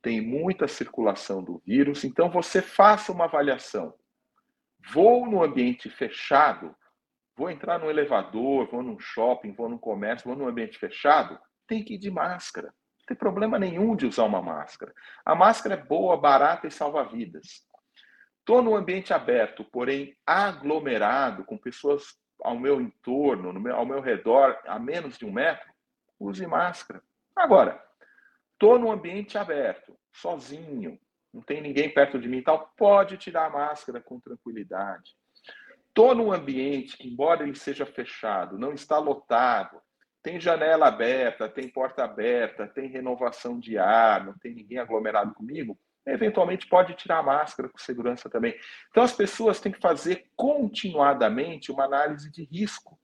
tem 0.00 0.20
muita 0.20 0.68
circulação 0.68 1.42
do 1.42 1.62
vírus, 1.66 2.04
então 2.04 2.30
você 2.30 2.62
faça 2.62 3.10
uma 3.10 3.24
avaliação. 3.24 3.94
Vou 4.92 5.26
no 5.26 5.42
ambiente 5.42 5.88
fechado, 5.88 6.74
vou 7.36 7.50
entrar 7.50 7.78
no 7.78 7.88
elevador, 7.88 8.68
vou 8.70 8.82
num 8.82 8.98
shopping, 8.98 9.52
vou 9.52 9.68
num 9.68 9.78
comércio, 9.78 10.28
vou 10.28 10.36
num 10.36 10.46
ambiente 10.46 10.78
fechado, 10.78 11.38
tem 11.66 11.82
que 11.82 11.94
ir 11.94 11.98
de 11.98 12.10
máscara. 12.10 12.68
Não 12.68 13.06
tem 13.06 13.16
problema 13.16 13.58
nenhum 13.58 13.96
de 13.96 14.06
usar 14.06 14.24
uma 14.24 14.42
máscara. 14.42 14.92
A 15.24 15.34
máscara 15.34 15.74
é 15.74 15.82
boa, 15.82 16.16
barata 16.16 16.66
e 16.66 16.70
salva 16.70 17.04
vidas. 17.04 17.66
Estou 18.44 18.60
no 18.60 18.76
ambiente 18.76 19.14
aberto, 19.14 19.64
porém 19.64 20.14
aglomerado, 20.26 21.46
com 21.46 21.56
pessoas 21.56 22.14
ao 22.42 22.58
meu 22.58 22.78
entorno, 22.78 23.54
no 23.54 23.58
meu, 23.58 23.74
ao 23.74 23.86
meu 23.86 24.02
redor, 24.02 24.60
a 24.66 24.78
menos 24.78 25.16
de 25.16 25.24
um 25.24 25.32
metro, 25.32 25.72
use 26.20 26.46
máscara. 26.46 27.02
Agora, 27.34 27.82
estou 28.52 28.78
num 28.78 28.92
ambiente 28.92 29.38
aberto, 29.38 29.98
sozinho, 30.12 31.00
não 31.32 31.40
tem 31.40 31.62
ninguém 31.62 31.88
perto 31.88 32.18
de 32.18 32.28
mim 32.28 32.42
tal, 32.42 32.70
pode 32.76 33.16
tirar 33.16 33.46
a 33.46 33.50
máscara 33.50 33.98
com 33.98 34.20
tranquilidade. 34.20 35.12
Estou 35.88 36.14
num 36.14 36.30
ambiente 36.30 36.98
que, 36.98 37.08
embora 37.08 37.44
ele 37.44 37.54
seja 37.54 37.86
fechado, 37.86 38.58
não 38.58 38.74
está 38.74 38.98
lotado, 38.98 39.80
tem 40.22 40.38
janela 40.38 40.88
aberta, 40.88 41.48
tem 41.48 41.66
porta 41.66 42.04
aberta, 42.04 42.66
tem 42.66 42.88
renovação 42.88 43.58
de 43.58 43.78
ar, 43.78 44.22
não 44.22 44.36
tem 44.36 44.54
ninguém 44.54 44.76
aglomerado 44.76 45.32
comigo, 45.32 45.78
eventualmente 46.06 46.68
pode 46.68 46.94
tirar 46.94 47.18
a 47.18 47.22
máscara 47.22 47.68
com 47.68 47.78
segurança 47.78 48.28
também. 48.28 48.54
Então 48.90 49.02
as 49.02 49.12
pessoas 49.12 49.60
têm 49.60 49.72
que 49.72 49.80
fazer 49.80 50.26
continuadamente 50.36 51.72
uma 51.72 51.84
análise 51.84 52.30
de 52.30 52.44
risco. 52.44 52.98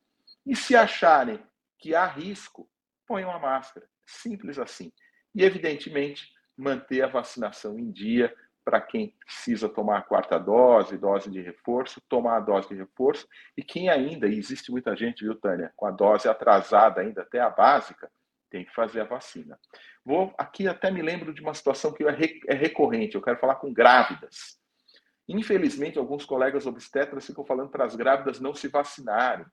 E 0.47 0.55
se 0.55 0.77
acharem 0.77 1.43
que 1.79 1.95
há 1.95 2.07
risco, 2.07 2.69
ponham 3.07 3.31
a 3.31 3.39
máscara. 3.39 3.87
Simples 4.07 4.59
assim. 4.59 4.93
E 5.35 5.45
evidentemente 5.45 6.29
manter 6.57 7.03
a 7.03 7.09
vacinação 7.09 7.79
em 7.79 7.91
dia 7.91 8.35
para 8.65 8.81
quem 8.81 9.15
precisa 9.25 9.69
tomar 9.69 9.99
a 9.99 10.03
quarta 10.03 10.39
dose, 10.39 10.99
dose 10.99 11.31
de 11.31 11.41
reforço, 11.41 12.01
tomar 12.09 12.37
a 12.37 12.41
dose 12.41 12.69
de 12.69 12.75
reforço. 12.75 13.27
E 13.57 13.63
quem 13.63 13.89
ainda, 13.89 14.29
e 14.29 14.39
existe 14.39 14.71
muita 14.71 14.95
gente, 14.95 15.25
viu, 15.25 15.35
Tânia, 15.35 15.73
com 15.75 15.87
a 15.87 15.91
dose 15.91 16.29
atrasada 16.29 17.01
ainda 17.01 17.23
até 17.23 17.41
a 17.41 17.51
básica, 17.51 18.11
tem 18.51 18.65
que 18.65 18.75
fazer 18.75 19.01
a 19.01 19.05
vacina. 19.05 19.59
Vou 20.05 20.35
aqui 20.37 20.67
até 20.67 20.91
me 20.91 21.01
lembro 21.01 21.33
de 21.33 21.41
uma 21.41 21.55
situação 21.55 21.93
que 21.93 22.05
é, 22.05 22.17
é 22.49 22.55
recorrente. 22.55 23.15
Eu 23.15 23.23
quero 23.23 23.39
falar 23.39 23.57
com 23.57 23.73
grávidas. 23.73 24.59
Infelizmente, 25.29 25.99
alguns 25.99 26.25
colegas 26.25 26.67
obstetras 26.67 27.27
ficam 27.27 27.45
falando 27.45 27.71
para 27.71 27.85
as 27.85 27.95
grávidas 27.95 28.41
não 28.41 28.53
se 28.53 28.69
vacinarem. 28.69 29.47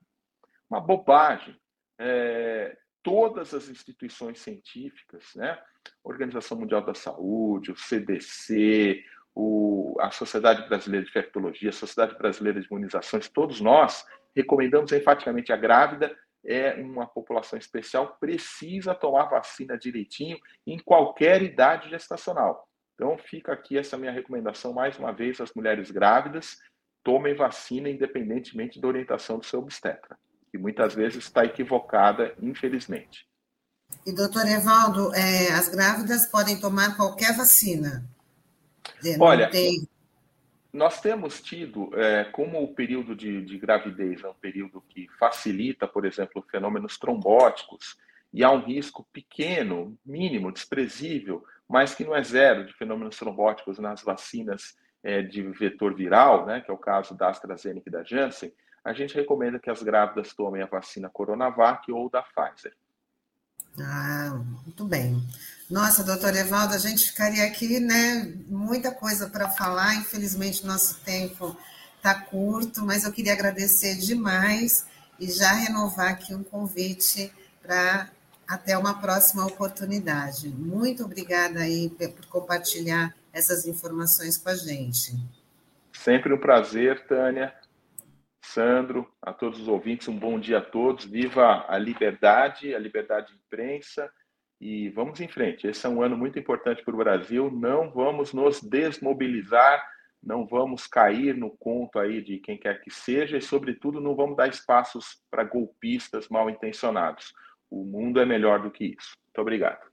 Uma 0.70 0.82
bobagem. 0.82 1.56
É, 2.00 2.76
todas 3.04 3.54
as 3.54 3.70
instituições 3.70 4.40
científicas, 4.40 5.24
né? 5.36 5.58
Organização 6.04 6.58
Mundial 6.58 6.82
da 6.84 6.94
Saúde, 6.94 7.72
o 7.72 7.78
CDC, 7.78 9.04
o, 9.34 9.96
a 10.00 10.12
Sociedade 10.12 10.68
Brasileira 10.68 11.06
de 11.06 11.12
Infectologia, 11.12 11.70
a 11.70 11.74
Sociedade 11.74 12.18
Brasileira 12.18 12.60
de 12.60 12.68
Imunizações, 12.68 13.30
todos 13.30 13.62
nós 13.62 14.06
recomendamos 14.36 14.92
enfaticamente 14.92 15.54
a 15.54 15.58
grávida 15.58 16.14
é 16.48 16.76
uma 16.76 17.06
população 17.06 17.60
especial, 17.60 18.18
precisa 18.20 18.96
tomar 18.96 19.26
vacina 19.26 19.78
direitinho 19.78 20.38
em 20.66 20.80
qualquer 20.80 21.42
idade 21.42 21.90
gestacional. 21.90 22.68
Então, 22.96 23.18
fica 23.18 23.52
aqui 23.54 23.78
essa 23.78 23.98
minha 23.98 24.12
recomendação 24.12 24.74
mais 24.74 24.98
uma 24.98 25.12
vez 25.12 25.40
às 25.42 25.54
mulheres 25.54 25.92
grávidas: 25.92 26.58
tomem 27.04 27.36
vacina 27.36 27.90
independentemente 27.90 28.80
da 28.80 28.88
orientação 28.88 29.38
do 29.38 29.46
seu 29.46 29.60
obstetra, 29.60 30.18
que 30.50 30.58
muitas 30.58 30.96
vezes 30.96 31.26
está 31.26 31.44
equivocada, 31.44 32.34
infelizmente. 32.42 33.28
E, 34.06 34.12
doutor 34.12 34.48
Evaldo, 34.48 35.14
é, 35.14 35.52
as 35.54 35.70
grávidas 35.70 36.26
podem 36.26 36.60
tomar 36.60 36.96
qualquer 36.98 37.36
vacina? 37.36 38.10
Olha, 39.20 39.50
tem 39.50 39.87
nós 40.78 41.02
temos 41.02 41.42
tido, 41.42 41.90
é, 42.00 42.26
como 42.26 42.62
o 42.62 42.74
período 42.74 43.16
de, 43.16 43.42
de, 43.42 43.58
gravidez 43.58 44.24
é 44.24 44.30
um 44.30 44.34
período 44.36 44.80
que 44.88 45.08
facilita, 45.18 45.88
por 45.88 46.06
exemplo, 46.06 46.46
fenômenos 46.52 47.00
trombóticos, 47.00 47.98
e 48.32 48.44
há 48.44 48.52
um 48.52 48.63
risco 48.63 49.08
pequeno, 49.12 49.98
mínimo, 50.06 50.52
desprezível, 50.52 51.44
mas 51.68 51.96
que 51.96 52.06
não 52.06 52.16
é 52.16 52.24
zero 52.24 52.63
de 52.63 52.74
fenômenos 52.74 53.18
trombóticos 53.18 53.80
nas 53.80 54.04
vacinas 54.04 54.78
é, 55.04 55.24
de 55.24 55.42
vetor 55.42 55.96
viral, 55.96 56.46
né, 56.46 56.62
que 56.62 56.70
é 56.70 56.74
o 56.74 56.78
caso 56.78 57.16
da 57.16 57.30
AstraZeneca 57.30 57.90
e 57.90 57.92
da 57.92 58.04
Janssen, 58.04 58.54
a 58.84 58.94
gente 58.94 59.16
recomenda 59.16 59.60
que 59.60 59.72
as 59.72 59.82
grávidas 59.82 60.34
tomem 60.34 60.62
a 60.62 60.68
vacina 60.68 61.10
Coronavac 61.10 61.92
ou 61.92 62.08
da 62.08 62.22
Pfizer. 62.22 62.74
Ah, 63.80 64.40
muito 64.63 64.86
bem. 64.86 65.18
Nossa, 65.69 66.01
doutor 66.01 66.34
Evaldo, 66.34 66.73
a 66.73 66.77
gente 66.77 67.10
ficaria 67.10 67.43
aqui, 67.45 67.77
né? 67.77 68.34
Muita 68.47 68.89
coisa 68.89 69.30
para 69.30 69.49
falar, 69.49 69.95
infelizmente 69.95 70.65
nosso 70.65 71.03
tempo 71.03 71.58
está 71.97 72.15
curto, 72.21 72.86
mas 72.86 73.03
eu 73.03 73.12
queria 73.12 73.34
agradecer 73.34 73.95
demais 73.95 74.88
e 75.19 75.30
já 75.30 75.51
renovar 75.51 76.13
aqui 76.13 76.34
um 76.34 76.41
convite 76.41 77.34
para 77.62 78.10
até 78.47 78.77
uma 78.77 79.01
próxima 79.01 79.45
oportunidade. 79.45 80.47
Muito 80.47 81.03
obrigada 81.03 81.60
aí 81.60 81.89
por 81.89 82.25
compartilhar 82.27 83.13
essas 83.34 83.67
informações 83.67 84.38
com 84.38 84.47
a 84.47 84.56
gente. 84.56 85.17
Sempre 85.91 86.34
um 86.34 86.39
prazer, 86.39 87.06
Tânia. 87.08 87.53
Sandro, 88.41 89.06
a 89.21 89.34
todos 89.34 89.60
os 89.60 89.67
ouvintes, 89.67 90.08
um 90.08 90.17
bom 90.17 90.39
dia 90.39 90.60
a 90.60 90.62
todos. 90.62 91.03
Viva 91.03 91.65
a 91.67 91.77
liberdade, 91.77 92.73
a 92.73 92.80
liberdade 92.80 93.34
de 93.34 93.34
imprensa 93.34 94.10
e 94.60 94.89
vamos 94.89 95.20
em 95.22 95.28
frente. 95.28 95.67
Esse 95.67 95.86
é 95.86 95.89
um 95.89 96.02
ano 96.02 96.17
muito 96.17 96.39
importante 96.39 96.84
para 96.84 96.93
o 96.93 96.98
Brasil. 96.98 97.52
Não 97.52 97.91
vamos 97.91 98.34
nos 98.34 98.62
desmobilizar, 98.62 99.86
não 100.22 100.46
vamos 100.46 100.88
cair 100.88 101.36
no 101.36 101.52
conto 101.52 102.00
aí 102.00 102.22
de 102.22 102.39
quem 102.39 102.58
quer 102.58 102.82
que 102.82 102.89
seja 102.89 103.38
e, 103.38 103.41
sobretudo, 103.41 104.02
não 104.02 104.15
vamos 104.15 104.36
dar 104.36 104.48
espaços 104.48 105.22
para 105.30 105.43
golpistas 105.43 106.28
mal 106.30 106.50
intencionados. 106.50 107.34
O 107.70 107.84
mundo 107.84 108.20
é 108.20 108.26
melhor 108.26 108.62
do 108.62 108.72
que 108.72 108.86
isso. 108.86 109.15
Muito 109.26 109.41
obrigado. 109.41 109.86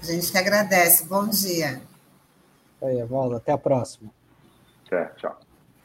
A 0.00 0.04
gente 0.04 0.30
que 0.30 0.38
agradece. 0.38 1.08
Bom 1.08 1.26
dia. 1.28 1.80
Aí, 2.82 2.98
Evaldo. 2.98 3.36
Até 3.36 3.52
a 3.52 3.58
próxima. 3.58 4.10
Até, 4.86 5.06
tchau. 5.14 5.53